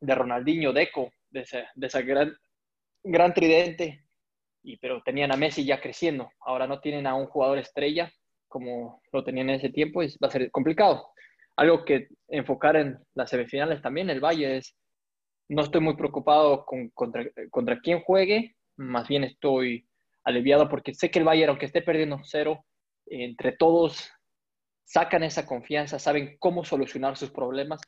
de 0.00 0.14
Ronaldinho, 0.14 0.72
Deco, 0.72 1.10
de 1.30 1.40
ese, 1.40 1.64
de 1.74 1.86
esa 1.86 2.02
gran, 2.02 2.36
gran 3.02 3.32
tridente, 3.32 4.04
y, 4.62 4.76
pero 4.76 5.02
tenían 5.02 5.32
a 5.32 5.36
Messi 5.36 5.64
ya 5.64 5.80
creciendo. 5.80 6.30
Ahora 6.40 6.66
no 6.66 6.80
tienen 6.80 7.06
a 7.06 7.14
un 7.14 7.26
jugador 7.26 7.58
estrella 7.58 8.12
como 8.48 9.02
lo 9.12 9.24
tenían 9.24 9.50
en 9.50 9.56
ese 9.56 9.70
tiempo 9.70 10.02
y 10.02 10.08
va 10.22 10.28
a 10.28 10.30
ser 10.30 10.50
complicado. 10.50 11.12
Algo 11.56 11.84
que 11.84 12.08
enfocar 12.28 12.76
en 12.76 12.98
las 13.14 13.30
semifinales 13.30 13.82
también, 13.82 14.10
el 14.10 14.20
Valle, 14.20 14.58
es, 14.58 14.76
no 15.48 15.62
estoy 15.62 15.80
muy 15.80 15.96
preocupado 15.96 16.64
con, 16.64 16.88
contra, 16.90 17.24
contra 17.50 17.80
quién 17.80 18.00
juegue, 18.00 18.56
más 18.76 19.08
bien 19.08 19.24
estoy 19.24 19.86
aliviado 20.24 20.68
porque 20.68 20.94
sé 20.94 21.10
que 21.10 21.18
el 21.18 21.24
Bayern, 21.24 21.50
aunque 21.50 21.66
esté 21.66 21.82
perdiendo 21.82 22.20
cero, 22.22 22.64
entre 23.10 23.52
todos 23.52 24.10
sacan 24.84 25.22
esa 25.22 25.46
confianza, 25.46 25.98
saben 25.98 26.36
cómo 26.38 26.64
solucionar 26.64 27.16
sus 27.16 27.30
problemas 27.30 27.80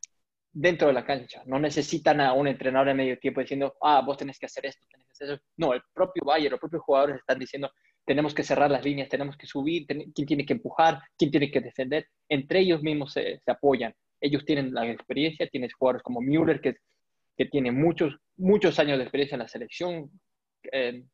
dentro 0.52 0.88
de 0.88 0.94
la 0.94 1.04
cancha. 1.04 1.42
No 1.46 1.58
necesitan 1.58 2.20
a 2.20 2.32
un 2.32 2.46
entrenador 2.48 2.88
en 2.88 2.96
medio 2.96 3.18
tiempo 3.18 3.40
diciendo, 3.40 3.74
ah, 3.80 4.02
vos 4.04 4.18
tenés 4.18 4.38
que 4.38 4.46
hacer 4.46 4.66
esto, 4.66 4.86
eso. 5.18 5.38
No, 5.56 5.72
el 5.72 5.82
propio 5.92 6.22
Bayern, 6.24 6.52
los 6.52 6.60
propios 6.60 6.82
jugadores 6.82 7.16
están 7.16 7.38
diciendo, 7.38 7.70
tenemos 8.04 8.34
que 8.34 8.42
cerrar 8.42 8.70
las 8.70 8.84
líneas, 8.84 9.08
tenemos 9.08 9.36
que 9.36 9.46
subir, 9.46 9.86
quién 9.86 10.26
tiene 10.26 10.44
que 10.44 10.54
empujar, 10.54 11.00
quién 11.16 11.30
tiene 11.30 11.50
que 11.50 11.60
defender. 11.60 12.06
Entre 12.28 12.60
ellos 12.60 12.82
mismos 12.82 13.12
se, 13.12 13.40
apoyan. 13.46 13.94
Ellos 14.20 14.44
tienen 14.44 14.74
la 14.74 14.90
experiencia, 14.90 15.48
tienes 15.48 15.72
jugadores 15.74 16.02
como 16.02 16.20
Müller, 16.20 16.60
que, 16.60 16.76
que 17.36 17.46
tiene 17.46 17.70
muchos, 17.70 18.16
muchos 18.36 18.78
años 18.78 18.98
de 18.98 19.04
experiencia 19.04 19.36
en 19.36 19.40
la 19.40 19.48
selección. 19.48 20.10
Eh, 20.72 21.04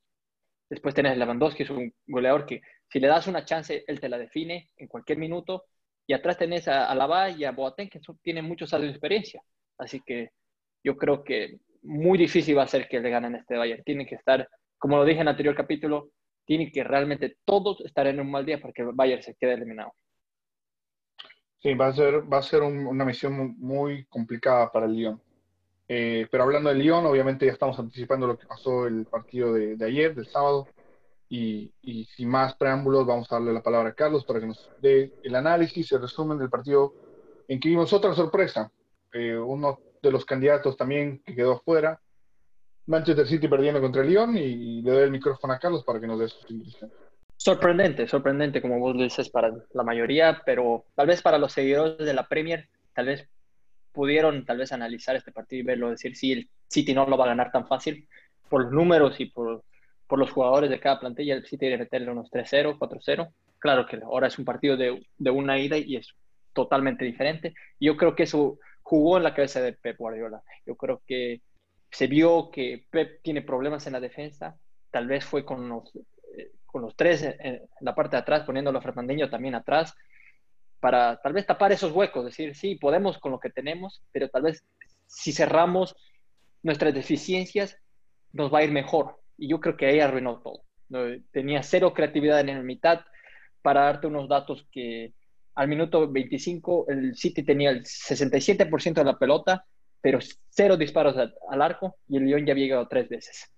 después 0.68 0.94
tenés 0.94 1.16
Lewandowski, 1.16 1.62
es 1.62 1.70
un 1.70 1.92
goleador 2.06 2.46
que 2.46 2.60
si 2.88 3.00
le 3.00 3.08
das 3.08 3.26
una 3.26 3.44
chance, 3.44 3.84
él 3.86 4.00
te 4.00 4.08
la 4.08 4.18
define 4.18 4.70
en 4.76 4.88
cualquier 4.88 5.18
minuto 5.18 5.64
y 6.06 6.12
atrás 6.12 6.38
tenés 6.38 6.68
a 6.68 6.88
Alaba 6.90 7.30
y 7.30 7.44
a 7.44 7.52
Boateng, 7.52 7.88
que 7.88 8.00
tienen 8.22 8.44
muchos 8.44 8.72
años 8.72 8.86
de 8.86 8.92
experiencia. 8.92 9.42
Así 9.78 10.00
que 10.00 10.30
yo 10.84 10.96
creo 10.96 11.24
que 11.24 11.58
muy 11.82 12.16
difícil 12.18 12.56
va 12.56 12.62
a 12.62 12.68
ser 12.68 12.88
que 12.88 13.00
le 13.00 13.10
ganen 13.10 13.34
este 13.34 13.56
Bayern. 13.56 13.82
Tienen 13.82 14.06
que 14.06 14.14
estar, 14.14 14.48
como 14.78 14.96
lo 14.96 15.04
dije 15.04 15.16
en 15.16 15.22
el 15.22 15.28
anterior 15.28 15.54
capítulo, 15.54 16.10
tienen 16.44 16.70
que 16.70 16.84
realmente 16.84 17.36
todos 17.44 17.80
estar 17.80 18.06
en 18.06 18.20
un 18.20 18.30
mal 18.30 18.46
día 18.46 18.60
para 18.60 18.72
que 18.72 18.82
el 18.82 18.92
Bayern 18.92 19.22
se 19.22 19.34
quede 19.34 19.54
eliminado. 19.54 19.92
Sí, 21.58 21.74
va 21.74 21.88
a 21.88 21.92
ser, 21.92 22.32
va 22.32 22.38
a 22.38 22.42
ser 22.42 22.62
una 22.62 23.04
misión 23.04 23.56
muy 23.58 24.04
complicada 24.06 24.70
para 24.70 24.86
el 24.86 24.94
Lyon. 24.94 25.22
Eh, 25.88 26.26
pero 26.30 26.44
hablando 26.44 26.68
del 26.68 26.78
Lyon, 26.78 27.06
obviamente 27.06 27.46
ya 27.46 27.52
estamos 27.52 27.78
anticipando 27.78 28.26
lo 28.26 28.38
que 28.38 28.46
pasó 28.46 28.86
el 28.86 29.06
partido 29.06 29.52
de 29.52 29.84
ayer, 29.84 30.14
del 30.14 30.26
sábado. 30.26 30.66
Y, 31.28 31.72
sin 32.16 32.28
más 32.28 32.54
preámbulos, 32.54 33.06
vamos 33.06 33.30
a 33.30 33.36
darle 33.36 33.52
la 33.52 33.62
palabra 33.62 33.90
a 33.90 33.94
Carlos 33.94 34.24
para 34.24 34.40
que 34.40 34.46
nos 34.46 34.70
dé 34.80 35.12
el 35.24 35.34
análisis, 35.34 35.90
el 35.92 36.00
resumen 36.00 36.38
del 36.38 36.50
partido 36.50 36.94
en 37.48 37.58
que 37.58 37.68
vimos 37.68 37.92
otra 37.92 38.14
sorpresa. 38.14 38.70
Eh, 39.12 39.36
uno 39.36 39.80
de 40.02 40.10
los 40.12 40.24
candidatos 40.24 40.76
también 40.76 41.22
que 41.24 41.34
quedó 41.34 41.60
fuera, 41.60 42.00
Manchester 42.86 43.26
City 43.26 43.48
perdiendo 43.48 43.80
contra 43.80 44.02
el 44.02 44.08
Lyon, 44.08 44.36
y, 44.36 44.82
le 44.82 44.90
doy 44.92 45.02
el 45.02 45.10
micrófono 45.10 45.52
a 45.52 45.58
Carlos 45.58 45.82
para 45.84 46.00
que 46.00 46.06
nos 46.06 46.20
dé 46.20 46.28
su 46.28 46.52
impresión. 46.52 46.92
Sorprendente, 47.36 48.06
sorprendente, 48.06 48.62
como 48.62 48.78
vos 48.78 48.96
dices, 48.96 49.28
para 49.28 49.52
la 49.72 49.82
mayoría, 49.82 50.42
pero 50.46 50.84
tal 50.94 51.08
vez 51.08 51.22
para 51.22 51.38
los 51.38 51.52
seguidores 51.52 51.98
de 51.98 52.14
la 52.14 52.26
Premier, 52.28 52.68
tal 52.94 53.06
vez 53.06 53.28
pudieron 53.96 54.44
tal 54.44 54.58
vez 54.58 54.70
analizar 54.70 55.16
este 55.16 55.32
partido 55.32 55.60
y 55.60 55.64
verlo, 55.64 55.90
decir 55.90 56.14
si 56.14 56.32
el 56.32 56.48
City 56.68 56.94
no 56.94 57.06
lo 57.06 57.16
va 57.16 57.24
a 57.24 57.28
ganar 57.34 57.50
tan 57.50 57.66
fácil 57.66 58.06
por 58.48 58.62
los 58.62 58.72
números 58.72 59.18
y 59.18 59.26
por 59.26 59.64
por 60.06 60.18
los 60.18 60.30
jugadores 60.30 60.70
de 60.70 60.80
cada 60.80 61.00
plantilla, 61.00 61.34
el 61.34 61.46
City 61.46 61.66
debe 61.66 61.78
meterle 61.78 62.10
unos 62.10 62.30
3-0, 62.30 62.78
4-0. 62.78 63.32
Claro 63.58 63.86
que 63.86 63.96
ahora 63.96 64.28
es 64.28 64.38
un 64.38 64.44
partido 64.44 64.76
de, 64.76 65.04
de, 65.18 65.30
una 65.30 65.58
ida 65.58 65.76
y 65.76 65.96
es 65.96 66.14
totalmente 66.52 67.04
diferente. 67.04 67.54
Yo 67.80 67.96
creo 67.96 68.14
que 68.14 68.24
eso 68.24 68.58
jugó 68.82 69.16
en 69.16 69.24
la 69.24 69.34
cabeza 69.34 69.60
de 69.60 69.72
Pep 69.72 69.98
Guardiola. 69.98 70.42
Yo 70.64 70.76
creo 70.76 71.02
que 71.06 71.42
se 71.90 72.06
vio 72.06 72.50
que 72.50 72.86
Pep 72.90 73.20
tiene 73.22 73.42
problemas 73.42 73.86
en 73.86 73.94
la 73.94 74.00
defensa. 74.00 74.56
Tal 74.90 75.06
vez 75.06 75.24
fue 75.24 75.44
con 75.44 75.68
los, 75.68 75.90
eh, 76.36 76.52
con 76.66 76.82
los 76.82 76.94
tres 76.94 77.22
en, 77.22 77.62
la 77.80 77.94
parte 77.94 78.16
de 78.16 78.20
atrás, 78.20 78.44
poniéndolo 78.44 78.78
a 78.78 78.82
Fernandinho 78.82 79.28
también 79.28 79.54
atrás, 79.54 79.94
para 80.86 81.16
tal 81.16 81.32
vez 81.32 81.44
tapar 81.44 81.72
esos 81.72 81.90
huecos. 81.90 82.24
Decir, 82.24 82.54
sí, 82.54 82.76
podemos 82.76 83.18
con 83.18 83.32
lo 83.32 83.40
que 83.40 83.50
tenemos, 83.50 84.04
pero 84.12 84.28
tal 84.28 84.42
vez 84.42 84.64
si 85.08 85.32
cerramos 85.32 85.96
nuestras 86.62 86.94
deficiencias, 86.94 87.76
nos 88.32 88.54
va 88.54 88.60
a 88.60 88.62
ir 88.62 88.70
mejor 88.70 89.16
y 89.36 89.48
yo 89.48 89.58
creo 89.58 89.76
que 89.76 89.86
ahí 89.86 89.98
arruinó 89.98 90.40
todo. 90.40 90.62
Tenía 91.32 91.64
cero 91.64 91.92
creatividad 91.92 92.38
en 92.38 92.58
la 92.58 92.62
mitad 92.62 93.00
para 93.62 93.80
darte 93.80 94.06
unos 94.06 94.28
datos 94.28 94.64
que 94.70 95.12
al 95.56 95.66
minuto 95.66 96.08
25 96.08 96.86
el 96.88 97.16
City 97.16 97.42
tenía 97.42 97.70
el 97.70 97.82
67% 97.82 98.94
de 98.94 99.04
la 99.04 99.18
pelota, 99.18 99.66
pero 100.00 100.20
cero 100.50 100.76
disparos 100.76 101.16
al 101.16 101.62
arco 101.62 101.96
y 102.06 102.18
el 102.18 102.26
Lyon 102.26 102.46
ya 102.46 102.52
había 102.52 102.66
llegado 102.66 102.86
tres 102.86 103.08
veces. 103.08 103.52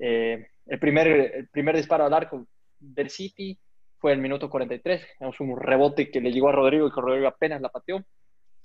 Eh, 0.00 0.44
el, 0.66 0.78
primer, 0.80 1.06
el 1.06 1.48
primer 1.50 1.76
disparo 1.76 2.04
al 2.04 2.14
arco 2.14 2.48
del 2.80 3.10
City 3.10 3.56
fue 3.98 4.12
el 4.12 4.20
minuto 4.20 4.48
43, 4.48 5.06
tenemos 5.18 5.40
un 5.40 5.58
rebote 5.60 6.10
que 6.10 6.20
le 6.20 6.32
llegó 6.32 6.48
a 6.48 6.52
Rodrigo 6.52 6.86
y 6.86 6.92
que 6.92 7.00
Rodrigo 7.00 7.28
apenas 7.28 7.60
la 7.60 7.68
pateó. 7.68 8.04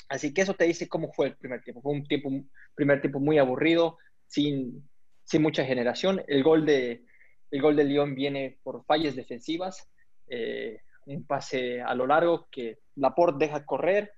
Así 0.09 0.33
que 0.33 0.41
eso 0.41 0.53
te 0.53 0.65
dice 0.65 0.87
cómo 0.87 1.11
fue 1.11 1.27
el 1.27 1.35
primer 1.35 1.61
tiempo. 1.63 1.81
Fue 1.81 1.91
un 1.91 2.05
tiempo, 2.05 2.29
primer 2.75 3.01
tiempo 3.01 3.19
muy 3.19 3.39
aburrido, 3.39 3.97
sin 4.27 4.83
sin 5.23 5.41
mucha 5.41 5.65
generación. 5.65 6.23
El 6.27 6.43
gol 6.43 6.65
de, 6.65 7.03
el 7.51 7.61
gol 7.61 7.75
de 7.75 7.85
Lyon 7.85 8.15
viene 8.15 8.59
por 8.63 8.85
fallas 8.85 9.15
defensivas, 9.15 9.89
eh, 10.27 10.81
un 11.05 11.25
pase 11.25 11.81
a 11.81 11.93
lo 11.95 12.07
largo 12.07 12.47
que 12.49 12.79
Laporte 12.95 13.45
deja 13.45 13.65
correr 13.65 14.11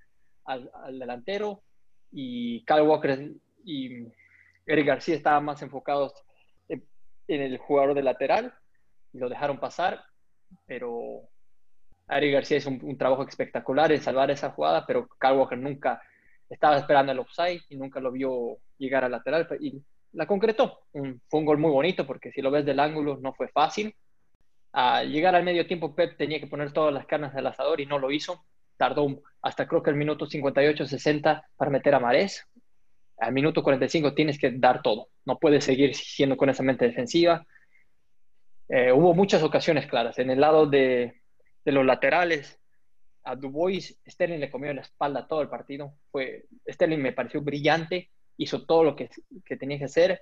al, 0.44 0.70
delantero 0.98 1.62
y 2.12 2.64
Kyle 2.64 2.82
Walker 2.82 3.32
y 3.64 4.06
Eric 4.66 4.86
García 4.86 5.16
estaban 5.16 5.44
más 5.44 5.62
enfocados 5.62 6.12
en, 6.68 6.82
el 7.28 7.58
jugador 7.58 7.94
de 7.94 8.02
lateral 8.02 8.54
y 9.12 9.18
lo 9.18 9.28
dejaron 9.28 9.58
pasar, 9.58 10.04
pero 10.66 11.28
Eric 12.08 12.32
García 12.32 12.58
hizo 12.58 12.70
un, 12.70 12.96
trabajo 12.96 13.26
espectacular 13.26 13.92
en 13.92 14.02
salvar 14.02 14.30
esa 14.30 14.50
jugada, 14.50 14.86
pero 14.86 15.08
Kyle 15.18 15.36
Walker 15.36 15.58
nunca 15.58 16.00
estaba 16.48 16.78
esperando 16.78 17.12
el 17.12 17.18
offside 17.18 17.62
y 17.68 17.76
nunca 17.76 18.00
lo 18.00 18.12
vio 18.12 18.58
llegar 18.78 19.04
al 19.04 19.12
lateral 19.12 19.48
y 19.60 19.82
la 20.12 20.26
concretó. 20.26 20.80
fue 20.92 21.40
un 21.40 21.44
gol 21.44 21.58
muy 21.58 21.70
bonito 21.70 22.06
porque 22.06 22.30
si 22.30 22.40
lo 22.40 22.50
ves 22.50 22.64
del 22.64 22.80
ángulo 22.80 23.18
no 23.20 23.34
fue 23.34 23.48
fácil. 23.48 23.94
Al 24.72 25.10
llegar 25.10 25.34
al 25.34 25.44
medio 25.44 25.66
tiempo 25.66 25.94
Pep 25.94 26.16
tenía 26.16 26.38
que 26.38 26.46
poner 26.46 26.72
todas 26.72 26.92
las 26.92 27.06
carnes 27.06 27.34
del 27.34 27.46
asador 27.46 27.80
y 27.80 27.86
no 27.86 27.98
lo 27.98 28.10
hizo. 28.10 28.44
Tardó 28.76 29.22
hasta 29.42 29.66
creo 29.66 29.82
que 29.82 29.90
el 29.90 29.96
minuto 29.96 30.26
58-60 30.26 31.44
para 31.56 31.70
meter 31.70 31.94
a 31.94 32.00
Marés. 32.00 32.46
Al 33.18 33.32
minuto 33.32 33.62
45 33.62 34.14
tienes 34.14 34.38
que 34.38 34.52
dar 34.52 34.82
todo. 34.82 35.08
No 35.24 35.38
puedes 35.38 35.64
seguir 35.64 35.94
siendo 35.94 36.36
con 36.36 36.50
esa 36.50 36.62
mente 36.62 36.86
defensiva. 36.86 37.46
Eh, 38.68 38.92
hubo 38.92 39.14
muchas 39.14 39.42
ocasiones 39.42 39.86
claras. 39.86 40.18
En 40.18 40.30
el 40.30 40.40
lado 40.40 40.66
de, 40.66 41.22
los 41.64 41.84
laterales, 41.84 42.58
a 43.24 43.34
Dubois, 43.34 43.98
Sterling 44.06 44.38
le 44.38 44.50
comió 44.50 44.72
la 44.72 44.82
espalda 44.82 45.26
todo 45.26 45.42
el 45.42 45.48
partido. 45.48 45.94
Fue, 46.10 46.46
Sterling 46.68 46.98
me 47.00 47.12
pareció 47.12 47.40
brillante 47.40 48.10
hizo 48.38 48.64
todo 48.64 48.84
lo 48.84 48.96
que, 48.96 49.08
tenía 49.58 49.78
que 49.78 49.84
hacer, 49.84 50.20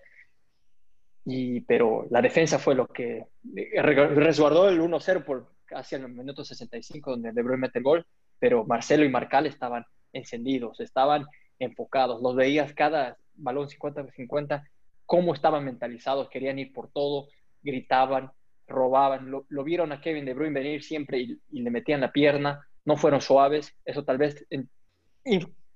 y, 1.24 1.60
pero 1.62 2.06
la 2.10 2.20
defensa 2.20 2.58
fue 2.58 2.74
lo 2.74 2.86
que 2.86 3.26
resguardó 3.74 4.68
el 4.68 4.80
1-0 4.80 5.24
por 5.24 5.52
casi 5.64 5.94
el 5.94 6.08
minuto 6.08 6.44
65 6.44 7.12
donde 7.12 7.32
De 7.32 7.42
Bruyne 7.42 7.62
mete 7.62 7.78
el 7.78 7.84
gol, 7.84 8.06
pero 8.38 8.64
Marcelo 8.64 9.04
y 9.04 9.08
Marcal 9.08 9.46
estaban 9.46 9.84
encendidos, 10.12 10.80
estaban 10.80 11.26
enfocados, 11.58 12.20
los 12.22 12.36
veías 12.36 12.72
cada 12.74 13.16
balón 13.34 13.68
50-50, 13.68 14.68
cómo 15.06 15.34
estaban 15.34 15.64
mentalizados, 15.64 16.28
querían 16.28 16.58
ir 16.58 16.72
por 16.72 16.90
todo, 16.90 17.28
gritaban, 17.64 18.30
robaban, 18.66 19.30
lo, 19.30 19.64
vieron 19.64 19.92
a 19.92 20.00
Kevin 20.00 20.24
De 20.24 20.34
Bruyne 20.34 20.60
venir 20.60 20.82
siempre 20.82 21.18
y, 21.18 21.40
le 21.50 21.70
metían 21.70 22.00
la 22.00 22.12
pierna, 22.12 22.66
no 22.84 22.96
fueron 22.96 23.20
suaves, 23.20 23.74
eso 23.84 24.04
tal 24.04 24.18
vez 24.18 24.46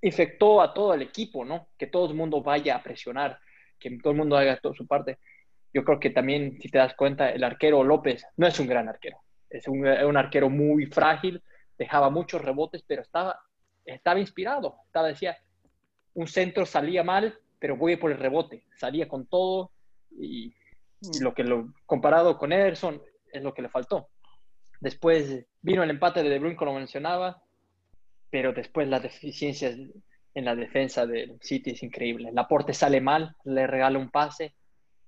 infectó 0.00 0.60
a 0.60 0.72
todo 0.72 0.94
el 0.94 1.02
equipo, 1.02 1.44
¿no? 1.44 1.68
Que 1.76 1.86
todo 1.86 2.08
el 2.10 2.14
mundo 2.16 2.42
vaya 2.42 2.76
a 2.76 2.82
presionar, 2.82 3.38
que 3.78 3.98
todo 3.98 4.12
el 4.12 4.18
mundo 4.18 4.36
haga 4.36 4.58
toda 4.60 4.74
su 4.74 4.86
parte. 4.86 5.18
Yo 5.72 5.84
creo 5.84 5.98
que 5.98 6.10
también, 6.10 6.58
si 6.60 6.68
te 6.68 6.78
das 6.78 6.94
cuenta, 6.94 7.30
el 7.30 7.42
arquero 7.44 7.82
López 7.82 8.24
no 8.36 8.46
es 8.46 8.58
un 8.60 8.66
gran 8.66 8.88
arquero, 8.88 9.18
es 9.50 9.66
un, 9.68 9.86
un 9.86 10.16
arquero 10.16 10.48
muy 10.48 10.86
frágil, 10.86 11.42
dejaba 11.76 12.10
muchos 12.10 12.42
rebotes, 12.42 12.82
pero 12.86 13.02
estaba, 13.02 13.38
estaba 13.84 14.20
inspirado, 14.20 14.76
estaba, 14.86 15.08
decía, 15.08 15.36
un 16.14 16.26
centro 16.26 16.66
salía 16.66 17.04
mal, 17.04 17.38
pero 17.58 17.76
voy 17.76 17.96
por 17.96 18.10
el 18.10 18.18
rebote, 18.18 18.64
salía 18.76 19.08
con 19.08 19.26
todo 19.26 19.72
y 20.10 20.54
y 21.00 21.20
lo 21.20 21.34
que 21.34 21.44
lo 21.44 21.72
comparado 21.86 22.38
con 22.38 22.52
Ederson 22.52 23.02
es 23.32 23.42
lo 23.42 23.54
que 23.54 23.62
le 23.62 23.68
faltó. 23.68 24.08
Después 24.80 25.46
vino 25.60 25.82
el 25.82 25.90
empate 25.90 26.22
de 26.22 26.28
De 26.28 26.38
Bruyne, 26.38 26.56
como 26.56 26.74
mencionaba, 26.74 27.42
pero 28.30 28.52
después 28.52 28.88
las 28.88 29.02
deficiencias 29.02 29.76
en 30.34 30.44
la 30.44 30.54
defensa 30.54 31.06
del 31.06 31.38
City 31.40 31.70
es 31.70 31.82
increíble. 31.82 32.28
El 32.28 32.38
aporte 32.38 32.72
sale 32.72 33.00
mal, 33.00 33.34
le 33.44 33.66
regala 33.66 33.98
un 33.98 34.10
pase 34.10 34.54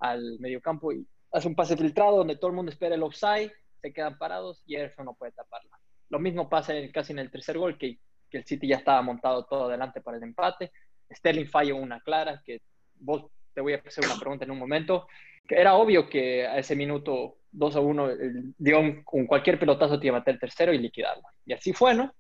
al 0.01 0.39
mediocampo 0.41 0.93
y 0.93 1.07
hace 1.33 1.47
un 1.47 1.55
pase 1.55 1.77
filtrado 1.77 2.17
donde 2.17 2.37
todo 2.37 2.49
el 2.49 2.57
mundo 2.57 2.73
espera 2.73 2.95
el 2.95 3.03
offside, 3.03 3.53
se 3.81 3.93
quedan 3.93 4.19
parados 4.19 4.63
y 4.67 4.77
Ederson 4.77 5.05
no 5.05 5.15
puede 5.15 5.33
taparla. 5.33 5.79
Lo 6.09 6.19
mismo 6.19 6.49
pasa 6.49 6.75
casi 6.93 7.13
en 7.13 7.21
el 7.21 7.31
tercer 7.31 7.57
gol, 7.59 7.79
que, 7.79 7.99
que 8.29 8.39
el 8.39 8.45
City 8.45 8.67
ya 8.67 8.77
estaba 8.77 9.03
montado 9.03 9.45
todo 9.45 9.67
adelante 9.67 10.01
para 10.01 10.17
el 10.17 10.23
empate. 10.23 10.73
Sterling 11.13 11.47
falla 11.47 11.75
una 11.75 12.01
clara, 12.01 12.43
que 12.45 12.63
vos 12.97 13.27
te 13.55 13.61
voy 13.61 13.75
a 13.75 13.83
hacer 13.87 14.05
una 14.05 14.19
pregunta 14.19 14.45
en 14.45 14.51
un 14.51 14.59
momento 14.59 15.07
era 15.51 15.75
obvio 15.75 16.09
que 16.09 16.47
a 16.47 16.59
ese 16.59 16.77
minuto 16.77 17.39
2 17.53 17.77
a 17.77 17.81
1 17.81 18.11
el 18.11 18.55
Dion 18.59 19.03
con 19.05 19.27
cualquier 19.27 19.59
pelotazo 19.59 19.99
te 19.99 20.07
iba 20.07 20.17
a 20.17 20.21
meter 20.21 20.35
el 20.35 20.41
tercero 20.41 20.73
y 20.73 20.79
liquidarlo. 20.79 21.23
Y 21.45 21.53
así 21.53 21.73
fue, 21.73 21.95
¿no? 21.95 22.13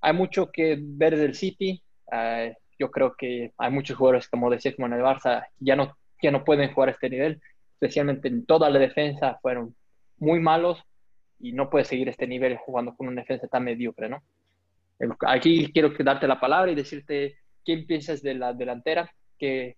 Hay 0.00 0.12
mucho 0.12 0.50
que 0.50 0.78
ver 0.80 1.16
del 1.16 1.34
City. 1.34 1.82
Eh, 2.10 2.54
yo 2.78 2.90
creo 2.90 3.14
que 3.16 3.52
hay 3.58 3.70
muchos 3.70 3.96
jugadores, 3.96 4.28
como 4.28 4.50
decía, 4.50 4.74
como 4.74 4.86
en 4.86 4.94
el 4.94 5.02
Barça, 5.02 5.46
ya 5.58 5.76
no, 5.76 5.96
ya 6.22 6.30
no 6.30 6.44
pueden 6.44 6.72
jugar 6.72 6.88
a 6.88 6.92
este 6.92 7.10
nivel. 7.10 7.40
Especialmente 7.74 8.28
en 8.28 8.46
toda 8.46 8.70
la 8.70 8.78
defensa 8.78 9.38
fueron 9.42 9.74
muy 10.18 10.40
malos 10.40 10.82
y 11.38 11.52
no 11.52 11.70
puedes 11.70 11.88
seguir 11.88 12.08
este 12.08 12.26
nivel 12.26 12.56
jugando 12.58 12.94
con 12.94 13.08
una 13.08 13.22
defensa 13.22 13.48
tan 13.48 13.64
mediocre, 13.64 14.08
¿no? 14.08 14.22
Aquí 15.26 15.72
quiero 15.72 15.90
darte 15.98 16.28
la 16.28 16.38
palabra 16.38 16.70
y 16.70 16.74
decirte 16.74 17.36
quién 17.64 17.86
piensas 17.86 18.22
de 18.22 18.34
la 18.34 18.52
delantera, 18.52 19.10
que 19.38 19.76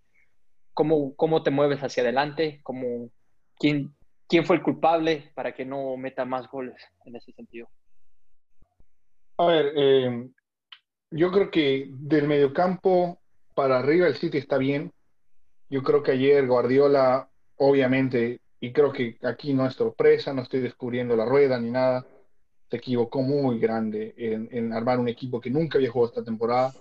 cómo, 0.75 1.15
cómo 1.17 1.43
te 1.43 1.51
mueves 1.51 1.81
hacia 1.81 2.03
adelante, 2.03 2.61
cómo, 2.63 3.11
quién, 3.59 3.95
quién 4.29 4.45
fue 4.45 4.57
el 4.57 4.63
culpable 4.63 5.31
para 5.35 5.55
que 5.55 5.65
no 5.65 5.97
meta 5.97 6.25
más 6.25 6.49
goles 6.51 6.77
en 7.05 7.17
ese 7.17 7.33
sentido. 7.33 7.69
A 9.39 9.47
ver, 9.47 9.73
eh, 9.77 10.29
yo 11.11 11.31
creo 11.31 11.51
que 11.51 11.89
del 11.91 12.29
mediocampo 12.29 13.19
para 13.55 13.79
arriba 13.79 14.07
el 14.07 14.17
City 14.17 14.39
está 14.39 14.59
bien. 14.59 14.93
Yo 15.69 15.83
creo 15.83 16.03
que 16.03 16.13
ayer 16.13 16.47
Guardiola, 16.47 17.29
obviamente, 17.57 18.41
y 18.61 18.73
creo 18.73 18.93
que 18.93 19.19
aquí 19.23 19.55
no 19.55 19.67
es 19.67 19.75
sorpresa, 19.75 20.33
no 20.33 20.43
estoy 20.43 20.61
descubriendo 20.61 21.17
la 21.17 21.25
rueda 21.25 21.59
ni 21.59 21.71
nada, 21.71 22.07
se 22.71 22.77
equivocó 22.77 23.23
muy 23.23 23.59
grande 23.59 24.15
en, 24.17 24.49
en 24.53 24.73
armar 24.73 24.99
un 24.99 25.09
equipo 25.09 25.41
que 25.41 25.51
nunca 25.51 25.79
había 25.79 25.91
jugado 25.91 26.11
esta 26.11 26.25
temporada 26.25 26.73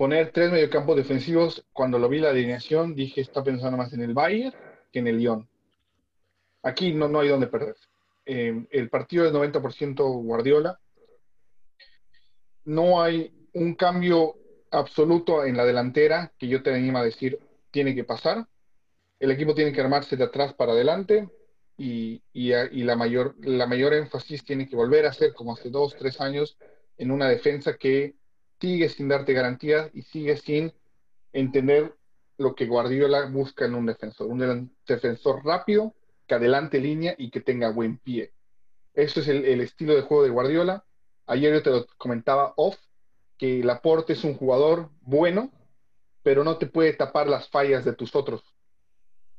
poner 0.00 0.32
tres 0.32 0.50
mediocampos 0.50 0.96
defensivos, 0.96 1.62
cuando 1.74 1.98
lo 1.98 2.08
vi 2.08 2.20
la 2.20 2.30
alineación, 2.30 2.94
dije, 2.94 3.20
está 3.20 3.44
pensando 3.44 3.76
más 3.76 3.92
en 3.92 4.00
el 4.00 4.14
Bayern 4.14 4.54
que 4.90 5.00
en 5.00 5.08
el 5.08 5.18
Lyon. 5.18 5.46
Aquí 6.62 6.94
no, 6.94 7.06
no 7.06 7.20
hay 7.20 7.28
donde 7.28 7.48
perder. 7.48 7.76
Eh, 8.24 8.64
el 8.70 8.88
partido 8.88 9.26
es 9.26 9.32
90% 9.34 10.22
Guardiola. 10.24 10.80
No 12.64 13.02
hay 13.02 13.30
un 13.52 13.74
cambio 13.74 14.36
absoluto 14.70 15.44
en 15.44 15.58
la 15.58 15.66
delantera 15.66 16.32
que 16.38 16.48
yo 16.48 16.62
te 16.62 16.72
anima 16.72 17.00
a 17.00 17.04
decir 17.04 17.38
tiene 17.70 17.94
que 17.94 18.04
pasar. 18.04 18.46
El 19.18 19.30
equipo 19.32 19.54
tiene 19.54 19.70
que 19.70 19.82
armarse 19.82 20.16
de 20.16 20.24
atrás 20.24 20.54
para 20.54 20.72
adelante 20.72 21.28
y, 21.76 22.22
y, 22.32 22.54
y 22.54 22.84
la, 22.84 22.96
mayor, 22.96 23.34
la 23.40 23.66
mayor 23.66 23.92
énfasis 23.92 24.46
tiene 24.46 24.66
que 24.66 24.76
volver 24.76 25.04
a 25.04 25.12
ser 25.12 25.34
como 25.34 25.52
hace 25.52 25.68
dos, 25.68 25.94
tres 25.94 26.22
años 26.22 26.56
en 26.96 27.10
una 27.10 27.28
defensa 27.28 27.76
que 27.76 28.14
sigue 28.60 28.88
sin 28.88 29.08
darte 29.08 29.32
garantías 29.32 29.90
y 29.94 30.02
sigue 30.02 30.36
sin 30.36 30.72
entender 31.32 31.94
lo 32.36 32.54
que 32.54 32.66
Guardiola 32.66 33.26
busca 33.26 33.64
en 33.64 33.74
un 33.74 33.86
defensor. 33.86 34.28
Un 34.28 34.72
defensor 34.86 35.44
rápido, 35.44 35.94
que 36.26 36.34
adelante 36.34 36.80
línea 36.80 37.14
y 37.18 37.30
que 37.30 37.40
tenga 37.40 37.70
buen 37.70 37.98
pie. 37.98 38.32
Eso 38.94 39.20
es 39.20 39.28
el, 39.28 39.60
estilo 39.60 39.94
de 39.94 40.02
juego 40.02 40.22
de 40.22 40.30
Guardiola. 40.30 40.84
Ayer 41.26 41.52
yo 41.52 41.62
te 41.62 41.70
lo 41.70 41.86
comentaba 41.98 42.54
off, 42.56 42.76
que 43.36 43.62
Laporte 43.64 44.12
es 44.14 44.24
un 44.24 44.34
jugador 44.34 44.90
bueno, 45.00 45.50
pero 46.22 46.44
no 46.44 46.58
te 46.58 46.66
puede 46.66 46.92
tapar 46.92 47.28
las 47.28 47.48
fallas 47.48 47.84
de 47.84 47.94
tus 47.94 48.14
otros. 48.14 48.42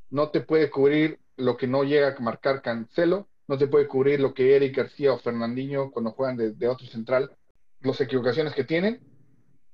No 0.10 0.30
te 0.30 0.42
puede 0.42 0.70
cubrir 0.70 1.20
lo 1.38 1.58
que 1.58 1.68
no 1.68 1.84
llega 1.84 2.16
a 2.16 2.20
marcar 2.20 2.62
Cancelo, 2.62 3.28
no 3.48 3.58
te 3.58 3.68
puede 3.68 3.88
cubrir 3.88 4.20
lo 4.20 4.34
que 4.34 4.56
Eric 4.56 4.78
García 4.78 5.14
o 5.14 5.20
Fernandinho 5.20 5.92
cuando 5.92 6.12
juegan 6.12 6.38
de, 6.38 6.52
de 6.52 6.68
otro 6.68 6.88
central, 6.88 7.36
las 7.82 8.00
equivocaciones 8.00 8.54
que 8.54 8.64
tienen, 8.64 9.11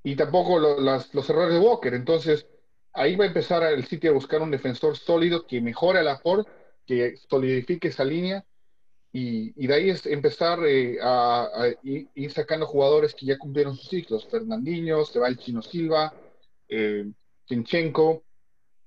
y 0.07 0.15
tampoco 0.15 0.57
los 0.57 1.29
errores 1.29 1.53
de 1.53 1.59
Walker. 1.59 1.93
Entonces, 1.93 2.47
ahí 2.93 3.17
va 3.17 3.25
a 3.25 3.27
empezar 3.27 3.61
el 3.63 3.85
sitio 3.87 4.11
a 4.11 4.13
buscar 4.13 4.41
un 4.41 4.51
defensor 4.51 4.95
sólido 4.95 5.45
que 5.45 5.59
mejore 5.59 6.01
la 6.01 6.17
Ford, 6.17 6.45
que 6.85 7.17
solidifique 7.29 7.89
esa 7.89 8.05
línea. 8.05 8.45
Y, 9.11 9.67
de 9.67 9.73
ahí 9.73 9.89
es 9.89 10.05
empezar 10.05 10.59
eh, 10.65 10.97
a, 11.03 11.49
ir 11.83 12.31
sacando 12.31 12.65
jugadores 12.65 13.13
que 13.13 13.25
ya 13.25 13.37
cumplieron 13.37 13.75
sus 13.75 13.89
ciclos. 13.89 14.25
Fernandinho, 14.29 15.03
se 15.03 15.19
el 15.19 15.37
Chino 15.39 15.61
Silva, 15.61 16.13
eh, 16.69 17.11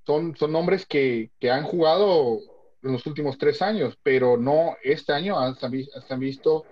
Son, 0.06 0.35
son 0.35 0.52
nombres 0.52 0.87
que, 0.87 1.33
que, 1.38 1.50
han 1.50 1.64
jugado 1.64 2.38
en 2.83 2.92
los 2.92 3.04
últimos 3.04 3.37
tres 3.37 3.61
años, 3.61 3.98
pero 4.02 4.38
no 4.38 4.74
este 4.83 5.12
año 5.12 5.38
han, 5.38 5.54
han 5.61 6.20
visto 6.20 6.64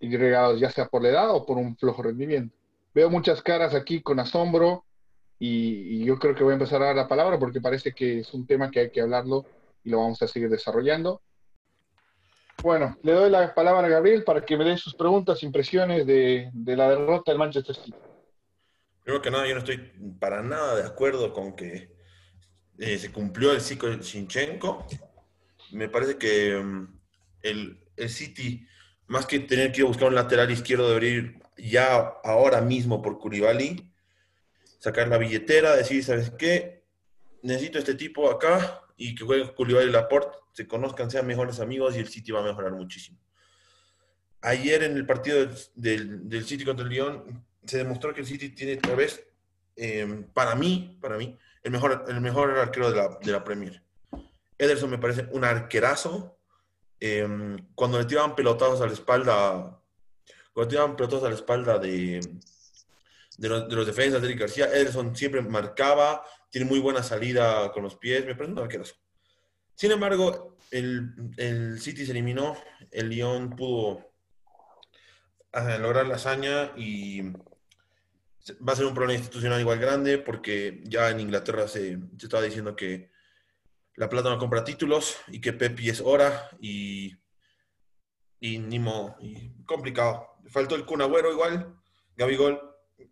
regados 0.00 0.60
ya 0.60 0.68
sea 0.68 0.86
por 0.86 1.02
la 1.02 1.08
edad 1.08 1.30
o 1.34 1.46
por 1.46 1.56
un 1.56 1.78
flojo 1.78 2.02
rendimiento 2.02 2.54
veo 2.96 3.10
muchas 3.10 3.42
caras 3.42 3.74
aquí 3.74 4.00
con 4.00 4.18
asombro 4.18 4.86
y, 5.38 6.02
yo 6.06 6.18
creo 6.18 6.34
que 6.34 6.42
voy 6.42 6.52
a 6.52 6.54
empezar 6.54 6.80
a 6.80 6.86
dar 6.86 6.96
la 6.96 7.08
palabra 7.08 7.38
porque 7.38 7.60
parece 7.60 7.92
que 7.92 8.20
es 8.20 8.32
un 8.32 8.46
tema 8.46 8.70
que 8.70 8.80
hay 8.80 8.90
que 8.90 9.02
hablarlo 9.02 9.44
y 9.84 9.90
lo 9.90 9.98
vamos 9.98 10.22
a 10.22 10.26
seguir 10.26 10.48
desarrollando. 10.48 11.20
Bueno, 12.62 12.96
le 13.02 13.12
doy 13.12 13.28
la 13.28 13.54
palabra 13.54 13.86
a 13.86 13.90
Gabriel 13.90 14.24
para 14.24 14.46
que 14.46 14.56
me 14.56 14.64
dé 14.64 14.78
sus 14.78 14.94
preguntas, 14.94 15.42
impresiones 15.42 16.06
de, 16.06 16.50
la 16.54 16.88
derrota 16.88 17.32
del 17.32 17.38
Manchester 17.38 17.76
City. 17.76 17.98
Primero 19.02 19.20
que 19.20 19.30
nada, 19.30 19.46
yo 19.46 19.52
no 19.52 19.58
estoy 19.58 19.92
para 20.18 20.42
nada 20.42 20.76
de 20.76 20.84
acuerdo 20.84 21.34
con 21.34 21.54
que 21.54 21.94
eh, 22.78 22.96
se 22.96 23.12
cumplió 23.12 23.52
el 23.52 23.60
ciclo 23.60 23.94
de 23.94 24.02
Sinchenko. 24.02 24.86
Me 25.70 25.90
parece 25.90 26.16
que 26.16 26.56
mm, 26.56 26.98
el, 27.42 27.78
el, 27.94 28.08
City, 28.08 28.66
más 29.06 29.26
que 29.26 29.40
tener 29.40 29.70
que 29.70 29.80
ir 29.80 29.84
a 29.84 29.88
buscar 29.88 30.08
un 30.08 30.14
lateral 30.14 30.50
izquierdo, 30.50 30.88
debería 30.88 31.10
ir 31.10 31.45
ya 31.56 31.96
ahora 32.24 32.60
mismo 32.60 33.02
por 33.02 33.18
Curibali, 33.18 33.92
sacar 34.78 35.08
la 35.08 35.18
billetera, 35.18 35.76
decir, 35.76 36.04
¿sabes 36.04 36.30
qué? 36.30 36.84
Necesito 37.42 37.78
este 37.78 37.94
tipo 37.94 38.30
acá 38.30 38.82
y 38.96 39.14
que 39.14 39.24
juegue 39.24 39.54
Curibali 39.54 39.88
y 39.88 39.92
Laporte, 39.92 40.38
se 40.52 40.66
conozcan, 40.66 41.10
sean 41.10 41.26
mejores 41.26 41.60
amigos 41.60 41.96
y 41.96 41.98
el 41.98 42.08
City 42.08 42.32
va 42.32 42.40
a 42.40 42.44
mejorar 42.44 42.72
muchísimo. 42.72 43.18
Ayer 44.40 44.84
en 44.84 44.96
el 44.96 45.06
partido 45.06 45.46
del, 45.74 46.28
del, 46.28 46.44
City 46.44 46.64
contra 46.64 46.84
el 46.84 46.90
Lyon 46.90 47.44
se 47.64 47.78
demostró 47.78 48.14
que 48.14 48.20
el 48.20 48.26
City 48.26 48.50
tiene 48.50 48.74
otra 48.74 48.94
vez, 48.94 49.26
em, 49.74 50.24
para 50.32 50.54
mí, 50.54 50.98
para 51.00 51.16
mí, 51.16 51.36
el 51.62 51.72
mejor, 51.72 52.04
el 52.08 52.20
mejor 52.20 52.50
arquero 52.58 52.90
de 52.90 52.96
la, 52.96 53.18
de 53.20 53.32
la 53.32 53.42
Premier. 53.42 53.82
Ederson 54.58 54.90
me 54.90 54.98
parece 54.98 55.28
un 55.32 55.44
arquerazo. 55.44 56.38
Em, 57.00 57.56
cuando 57.74 57.98
le 57.98 58.06
tiraban 58.06 58.34
pelotazos 58.34 58.80
a 58.80 58.86
la 58.86 58.92
espalda 58.92 59.82
tiraban 60.64 60.96
pelotas 60.96 61.22
a 61.22 61.28
la 61.28 61.34
espalda 61.34 61.78
de, 61.78 62.20
de, 63.36 63.48
los, 63.48 63.86
defensas 63.86 64.22
de 64.22 64.28
Eric 64.28 64.40
García, 64.40 64.66
Ederson 64.66 65.14
siempre 65.14 65.42
marcaba, 65.42 66.24
tiene 66.50 66.66
muy 66.66 66.78
buena 66.78 67.02
salida 67.02 67.70
con 67.72 67.82
los 67.82 67.96
pies, 67.96 68.24
me 68.24 68.34
parece 68.34 68.52
un 68.52 68.58
arquerazo. 68.60 68.94
Sin 69.74 69.90
embargo, 69.90 70.56
el, 70.70 71.10
el 71.36 71.80
City 71.80 72.06
se 72.06 72.12
eliminó, 72.12 72.56
el 72.90 73.10
Lyon 73.10 73.50
pudo 73.50 74.12
ah, 75.52 75.76
lograr 75.78 76.06
la 76.06 76.14
hazaña 76.14 76.72
y 76.76 77.22
va 78.66 78.72
a 78.72 78.76
ser 78.76 78.86
un 78.86 78.94
problema 78.94 79.18
institucional 79.18 79.60
igual 79.60 79.78
grande 79.78 80.18
porque 80.18 80.80
ya 80.84 81.10
en 81.10 81.20
Inglaterra 81.20 81.68
se, 81.68 81.98
se 82.16 82.26
estaba 82.26 82.42
diciendo 82.42 82.74
que 82.74 83.10
la 83.96 84.08
plata 84.08 84.30
no 84.30 84.38
compra 84.38 84.64
títulos 84.64 85.16
y 85.28 85.40
que 85.40 85.52
Pepi 85.52 85.90
es 85.90 86.00
hora 86.00 86.48
y, 86.60 87.16
y 88.40 88.58
Nimo, 88.58 89.16
complicado 89.66 90.35
faltó 90.48 90.74
el 90.74 90.84
Kun 90.84 91.00
igual, 91.00 91.74
Gaby 92.16 92.36
Gol. 92.36 92.60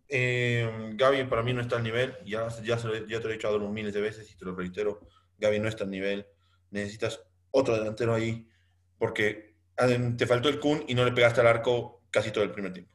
Eh, 0.07 0.93
Gaby 0.95 1.25
para 1.25 1.43
mí 1.43 1.53
no 1.53 1.61
está 1.61 1.77
al 1.77 1.83
nivel, 1.83 2.15
ya, 2.25 2.47
ya, 2.63 2.77
ya 2.77 3.19
te 3.19 3.23
lo 3.23 3.29
he 3.29 3.33
dicho 3.33 3.59
miles 3.69 3.93
de 3.93 4.01
veces 4.01 4.31
y 4.31 4.37
te 4.37 4.45
lo 4.45 4.55
reitero, 4.55 5.01
Gaby 5.37 5.59
no 5.59 5.67
está 5.67 5.83
al 5.83 5.91
nivel, 5.91 6.25
necesitas 6.71 7.21
otro 7.51 7.75
delantero 7.75 8.13
ahí. 8.13 8.47
porque 8.97 9.55
te 10.17 10.25
faltó 10.25 10.49
el 10.49 10.59
Kun 10.59 10.83
y 10.87 10.95
no 10.95 11.03
le 11.03 11.11
pegaste 11.11 11.41
al 11.41 11.47
arco 11.47 12.01
casi 12.09 12.31
todo 12.31 12.43
el 12.43 12.51
primer 12.51 12.73
tiempo. 12.73 12.91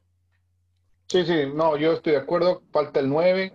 Sí, 1.09 1.24
sí, 1.26 1.46
no, 1.55 1.76
yo 1.76 1.92
estoy 1.92 2.12
de 2.12 2.18
acuerdo. 2.18 2.62
Falta 2.72 3.00
el 3.00 3.09
9, 3.09 3.53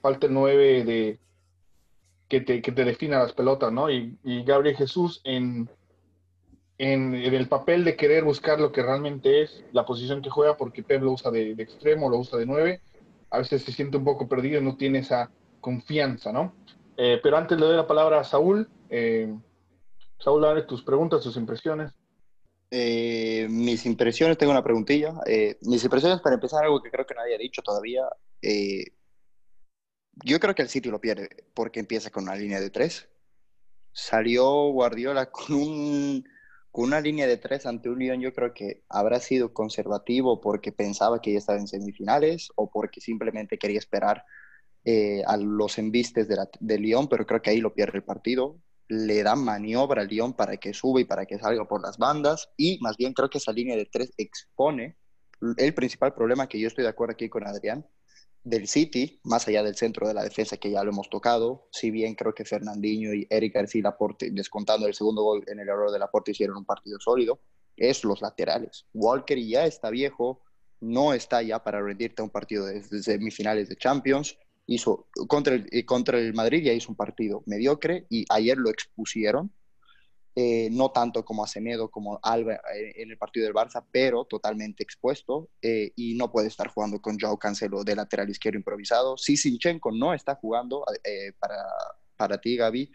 falta 0.00 0.26
el 0.26 0.32
9 0.32 0.84
de, 0.84 1.20
que 2.28 2.40
te, 2.40 2.62
que 2.62 2.72
te 2.72 2.84
defina 2.84 3.18
las 3.18 3.32
pelotas, 3.32 3.72
¿no? 3.72 3.90
Y, 3.90 4.18
Gabriel 4.44 4.76
Jesús 4.76 5.20
en, 5.24 5.68
en, 6.78 7.14
el 7.14 7.48
papel 7.48 7.84
de 7.84 7.96
querer 7.96 8.24
buscar 8.24 8.60
lo 8.60 8.72
que 8.72 8.82
realmente 8.82 9.42
es 9.42 9.64
la 9.72 9.84
posición 9.84 10.22
que 10.22 10.30
juega, 10.30 10.56
porque 10.56 10.82
Pep 10.82 11.02
lo 11.02 11.12
usa 11.12 11.30
de, 11.30 11.52
extremo, 11.52 12.08
lo 12.08 12.18
usa 12.18 12.38
de 12.38 12.46
9, 12.46 12.80
a 13.30 13.38
veces 13.38 13.62
se 13.62 13.72
siente 13.72 13.96
un 13.96 14.04
poco 14.04 14.28
perdido 14.28 14.60
y 14.60 14.64
no 14.64 14.76
tiene 14.76 15.00
esa 15.00 15.30
confianza, 15.60 16.32
¿no? 16.32 16.54
Eh, 16.96 17.20
pero 17.22 17.36
antes 17.36 17.58
le 17.58 17.66
doy 17.66 17.76
la 17.76 17.86
palabra 17.86 18.20
a 18.20 18.24
Saúl. 18.24 18.68
Eh, 18.90 19.32
Saúl, 20.18 20.42
dale 20.42 20.62
tus 20.62 20.82
preguntas, 20.82 21.22
tus 21.22 21.36
impresiones. 21.36 21.92
Eh, 22.70 23.46
mis 23.50 23.86
impresiones, 23.86 24.38
tengo 24.38 24.52
una 24.52 24.62
preguntilla. 24.62 25.14
mis 25.62 25.84
impresiones, 25.84 26.20
para 26.20 26.34
empezar, 26.34 26.64
algo 26.64 26.82
que 26.82 26.90
creo 26.90 27.06
que 27.06 27.14
nadie 27.14 27.34
ha 27.34 27.38
dicho 27.38 27.62
todavía 27.62 28.02
yo 30.22 30.38
creo 30.38 30.54
que 30.54 30.62
el 30.62 30.68
City 30.68 30.90
lo 30.90 31.00
pierde 31.00 31.28
porque 31.54 31.80
empieza 31.80 32.10
con 32.10 32.24
una 32.24 32.36
línea 32.36 32.60
de 32.60 32.70
tres. 32.70 33.08
Salió 33.92 34.68
Guardiola 34.70 35.26
con, 35.30 35.56
un, 35.56 36.24
con 36.74 36.86
una 36.86 37.00
línea 37.00 37.28
de 37.28 37.36
tres 37.36 37.66
ante 37.66 37.88
un 37.88 38.00
Lyon. 38.00 38.20
Yo 38.20 38.34
creo 38.34 38.52
que 38.52 38.82
habrá 38.88 39.20
sido 39.20 39.54
conservativo 39.54 40.40
porque 40.40 40.72
pensaba 40.72 41.20
que 41.20 41.30
ya 41.30 41.38
estaba 41.38 41.60
en 41.60 41.68
semifinales 41.68 42.48
o 42.56 42.68
porque 42.68 43.00
simplemente 43.00 43.58
quería 43.58 43.78
esperar 43.78 44.24
eh, 44.84 45.22
a 45.24 45.36
los 45.36 45.78
embistes 45.78 46.26
de, 46.26 46.36
de 46.58 46.78
Lyon, 46.80 47.06
pero 47.06 47.26
creo 47.26 47.40
que 47.40 47.50
ahí 47.50 47.60
lo 47.60 47.74
pierde 47.74 47.98
el 47.98 48.02
partido. 48.02 48.58
Le 48.88 49.22
da 49.22 49.36
maniobra 49.36 50.02
al 50.02 50.08
Lyon 50.08 50.32
para 50.32 50.56
que 50.56 50.74
suba 50.74 51.00
y 51.00 51.04
para 51.04 51.26
que 51.26 51.38
salga 51.38 51.64
por 51.68 51.80
las 51.80 51.96
bandas. 51.96 52.50
Y 52.56 52.80
más 52.80 52.96
bien 52.96 53.12
creo 53.12 53.30
que 53.30 53.38
esa 53.38 53.52
línea 53.52 53.76
de 53.76 53.86
tres 53.86 54.12
expone 54.16 54.96
el 55.56 55.74
principal 55.74 56.12
problema 56.12 56.48
que 56.48 56.58
yo 56.58 56.66
estoy 56.66 56.82
de 56.82 56.90
acuerdo 56.90 57.12
aquí 57.12 57.28
con 57.28 57.46
Adrián, 57.46 57.86
del 58.44 58.68
City, 58.68 59.20
más 59.24 59.48
allá 59.48 59.62
del 59.62 59.74
centro 59.74 60.06
de 60.06 60.14
la 60.14 60.22
defensa 60.22 60.58
que 60.58 60.70
ya 60.70 60.84
lo 60.84 60.90
hemos 60.90 61.08
tocado, 61.08 61.66
si 61.72 61.90
bien 61.90 62.14
creo 62.14 62.34
que 62.34 62.44
Fernandinho 62.44 63.14
y 63.14 63.26
Eric 63.30 63.54
García 63.54 63.82
Laporte, 63.82 64.30
descontando 64.30 64.86
el 64.86 64.94
segundo 64.94 65.22
gol 65.22 65.42
en 65.46 65.60
el 65.60 65.68
error 65.68 65.90
de 65.90 65.98
Laporte, 65.98 66.32
hicieron 66.32 66.58
un 66.58 66.66
partido 66.66 67.00
sólido, 67.00 67.40
es 67.76 68.04
los 68.04 68.20
laterales. 68.20 68.86
Walker 68.92 69.38
ya 69.38 69.64
está 69.64 69.90
viejo, 69.90 70.42
no 70.80 71.14
está 71.14 71.42
ya 71.42 71.64
para 71.64 71.82
rendirte 71.82 72.20
a 72.20 72.24
un 72.24 72.30
partido 72.30 72.66
de, 72.66 72.82
semifinales 73.02 73.68
de 73.68 73.76
Champions. 73.76 74.36
Hizo 74.66 75.08
contra 75.26 75.58
contra 75.84 76.18
el 76.18 76.32
Madrid 76.32 76.62
ya 76.64 76.72
hizo 76.72 76.90
un 76.90 76.96
partido 76.96 77.42
mediocre 77.46 78.06
y 78.08 78.24
ayer 78.30 78.56
lo 78.56 78.70
expusieron 78.70 79.52
eh, 80.36 80.68
no 80.72 80.90
tanto 80.90 81.24
como 81.24 81.44
Acemedo, 81.44 81.92
como 81.92 82.18
Alba 82.20 82.54
eh, 82.74 82.94
en 82.96 83.10
el 83.10 83.16
partido 83.16 83.46
del 83.46 83.54
Barça, 83.54 83.84
pero 83.92 84.24
totalmente 84.24 84.82
expuesto 84.82 85.48
eh, 85.62 85.92
y 85.94 86.14
no 86.16 86.32
puede 86.32 86.48
estar 86.48 86.66
jugando 86.66 87.00
con 87.00 87.20
Joao 87.20 87.38
Cancelo 87.38 87.84
de 87.84 87.94
lateral 87.94 88.28
izquierdo 88.28 88.58
improvisado. 88.58 89.16
Si 89.16 89.36
Sinchenko 89.36 89.92
no 89.92 90.12
está 90.12 90.34
jugando 90.34 90.84
para, 91.38 91.56
para 92.16 92.40
ti, 92.40 92.56
Gaby, 92.56 92.90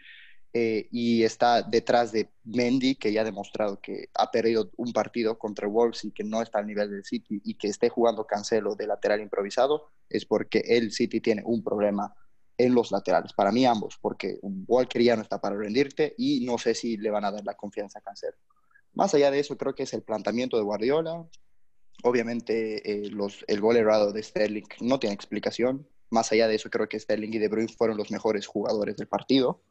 y 0.52 1.22
está 1.22 1.62
detrás 1.62 2.12
de 2.12 2.28
Mendy, 2.44 2.96
que 2.96 3.10
ya 3.10 3.22
ha 3.22 3.24
demostrado 3.24 3.80
que 3.80 4.10
ha 4.14 4.30
perdido 4.30 4.70
un 4.76 4.92
partido 4.92 5.38
contra 5.38 5.66
Wolves 5.66 6.04
y 6.04 6.12
que 6.12 6.24
no 6.24 6.42
está 6.42 6.58
al 6.58 6.66
nivel 6.66 6.90
del 6.90 7.04
City, 7.04 7.40
y 7.42 7.54
que 7.54 7.68
esté 7.68 7.88
jugando 7.88 8.26
Cancelo 8.26 8.74
de 8.74 8.86
lateral 8.86 9.22
improvisado, 9.22 9.92
es 10.10 10.26
porque 10.26 10.58
el 10.66 10.92
City 10.92 11.20
tiene 11.20 11.42
un 11.46 11.64
problema 11.64 12.14
en 12.64 12.74
los 12.74 12.90
laterales. 12.92 13.32
Para 13.32 13.52
mí 13.52 13.64
ambos, 13.64 13.98
porque 14.00 14.38
Walker 14.42 15.02
ya 15.02 15.16
no 15.16 15.22
está 15.22 15.40
para 15.40 15.56
rendirte 15.56 16.14
y 16.18 16.44
no 16.44 16.58
sé 16.58 16.74
si 16.74 16.96
le 16.96 17.10
van 17.10 17.24
a 17.24 17.30
dar 17.30 17.44
la 17.44 17.54
confianza 17.54 17.98
a 17.98 18.02
Cancelo. 18.02 18.36
Más 18.92 19.14
allá 19.14 19.30
de 19.30 19.38
eso, 19.38 19.56
creo 19.56 19.74
que 19.74 19.84
es 19.84 19.94
el 19.94 20.02
planteamiento 20.02 20.56
de 20.56 20.62
Guardiola. 20.62 21.24
Obviamente 22.02 23.06
eh, 23.06 23.10
los, 23.10 23.44
el 23.46 23.60
gol 23.60 23.76
errado 23.76 24.12
de 24.12 24.22
Sterling 24.22 24.66
no 24.80 24.98
tiene 24.98 25.14
explicación. 25.14 25.86
Más 26.10 26.32
allá 26.32 26.48
de 26.48 26.56
eso, 26.56 26.70
creo 26.70 26.88
que 26.88 26.98
Sterling 26.98 27.32
y 27.32 27.38
De 27.38 27.48
Bruyne 27.48 27.72
fueron 27.72 27.96
los 27.96 28.10
mejores 28.10 28.46
jugadores 28.46 28.96
del 28.96 29.06
partido. 29.06 29.62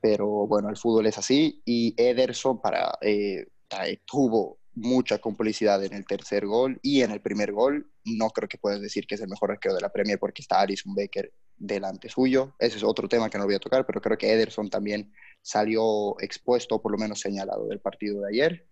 Pero 0.00 0.46
bueno, 0.46 0.68
el 0.68 0.76
fútbol 0.76 1.06
es 1.06 1.18
así. 1.18 1.62
Y 1.64 1.94
Ederson 1.96 2.60
para, 2.60 2.98
eh, 3.00 3.46
tuvo 4.04 4.58
mucha 4.74 5.18
complicidad 5.18 5.82
en 5.84 5.92
el 5.92 6.04
tercer 6.04 6.46
gol 6.46 6.78
y 6.82 7.02
en 7.02 7.10
el 7.10 7.20
primer 7.20 7.52
gol. 7.52 7.90
No 8.04 8.30
creo 8.30 8.48
que 8.48 8.58
puedas 8.58 8.80
decir 8.80 9.06
que 9.06 9.14
es 9.14 9.20
el 9.20 9.28
mejor 9.28 9.52
arquero 9.52 9.74
de 9.74 9.80
la 9.80 9.92
Premier 9.92 10.18
porque 10.18 10.42
está 10.42 10.60
Alison 10.60 10.94
Becker 10.94 11.32
delante 11.56 12.08
suyo. 12.08 12.54
Ese 12.58 12.76
es 12.76 12.82
otro 12.82 13.08
tema 13.08 13.30
que 13.30 13.38
no 13.38 13.44
voy 13.44 13.54
a 13.54 13.60
tocar, 13.60 13.86
pero 13.86 14.00
creo 14.00 14.18
que 14.18 14.32
Ederson 14.32 14.70
también 14.70 15.12
salió 15.42 16.20
expuesto, 16.20 16.82
por 16.82 16.92
lo 16.92 16.98
menos 16.98 17.20
señalado, 17.20 17.66
del 17.66 17.80
partido 17.80 18.20
de 18.22 18.28
ayer. 18.28 18.66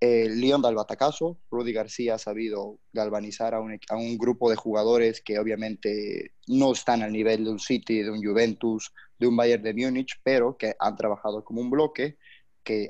El 0.00 0.40
León 0.40 0.62
batacazo, 0.62 1.38
Rudy 1.50 1.74
García 1.74 2.14
ha 2.14 2.18
sabido 2.18 2.78
galvanizar 2.92 3.54
a 3.54 3.60
un, 3.60 3.78
a 3.88 3.96
un, 3.96 4.16
grupo 4.16 4.48
de 4.48 4.56
jugadores 4.56 5.20
que 5.20 5.38
obviamente 5.38 6.32
no 6.46 6.72
están 6.72 7.02
al 7.02 7.12
nivel 7.12 7.44
de 7.44 7.50
un 7.50 7.58
City, 7.58 8.02
de 8.02 8.10
un 8.10 8.24
Juventus, 8.24 8.92
de 9.18 9.26
un 9.26 9.36
Bayern 9.36 9.62
de 9.62 9.74
Múnich, 9.74 10.18
pero 10.22 10.56
que 10.56 10.74
han 10.78 10.96
trabajado 10.96 11.44
como 11.44 11.60
un 11.60 11.68
bloque, 11.68 12.16
que 12.64 12.88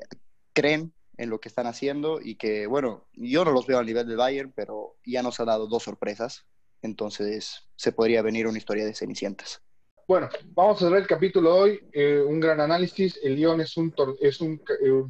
creen 0.53 0.93
en 1.17 1.29
lo 1.29 1.39
que 1.39 1.49
están 1.49 1.67
haciendo 1.67 2.19
y 2.21 2.35
que, 2.35 2.67
bueno, 2.67 3.05
yo 3.13 3.45
no 3.45 3.51
los 3.51 3.67
veo 3.67 3.79
al 3.79 3.85
nivel 3.85 4.07
del 4.07 4.17
Bayern, 4.17 4.51
pero 4.55 4.95
ya 5.05 5.21
nos 5.21 5.39
ha 5.39 5.45
dado 5.45 5.67
dos 5.67 5.83
sorpresas 5.83 6.45
entonces 6.81 7.67
se 7.75 7.91
podría 7.91 8.21
venir 8.21 8.47
una 8.47 8.57
historia 8.57 8.85
de 8.85 8.93
Cenicientas. 8.93 9.61
Bueno, 10.07 10.29
vamos 10.53 10.77
a 10.77 10.85
cerrar 10.85 10.99
el 10.99 11.07
capítulo 11.07 11.55
hoy. 11.55 11.79
Eh, 11.93 12.21
un 12.25 12.39
gran 12.39 12.59
análisis. 12.59 13.19
El 13.23 13.35
Lyon 13.35 13.61
es 13.61 13.77
un, 13.77 13.93
es 14.19 14.41
un 14.41 14.61
eh, 14.83 15.03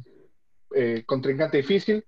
eh, 0.74 1.02
contrincante 1.06 1.56
difícil, 1.56 2.04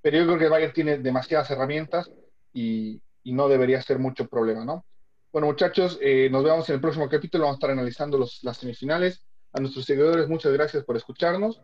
pero 0.00 0.18
yo 0.18 0.26
creo 0.26 0.38
que 0.38 0.44
el 0.44 0.50
Bayern 0.50 0.72
tiene 0.72 0.98
demasiadas 0.98 1.50
herramientas 1.50 2.10
y, 2.52 3.00
no 3.24 3.46
debería 3.46 3.82
ser 3.82 3.98
mucho 3.98 4.26
problema, 4.26 4.64
¿no? 4.64 4.86
Bueno, 5.30 5.48
muchachos, 5.48 6.00
nos 6.30 6.44
vemos 6.44 6.66
en 6.70 6.76
el 6.76 6.80
próximo 6.80 7.10
capítulo. 7.10 7.44
Vamos 7.44 7.56
a 7.56 7.58
estar 7.58 7.70
analizando 7.70 8.16
los, 8.16 8.42
las 8.42 8.56
semifinales. 8.56 9.22
A 9.52 9.60
nuestros 9.60 9.84
seguidores, 9.84 10.28
muchas 10.28 10.50
gracias 10.54 10.82
por 10.82 10.96
escucharnos 10.96 11.60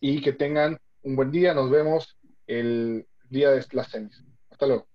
y 0.00 0.20
que 0.20 0.32
tengan 0.32 0.76
un 1.04 1.16
buen 1.16 1.30
día. 1.30 1.54
Nos 1.54 1.70
vemos 1.70 2.18
el 2.46 3.06
día 3.28 3.50
de 3.50 3.64
las 3.72 3.88
semis. 3.88 4.22
Hasta 4.50 4.66
luego. 4.66 4.93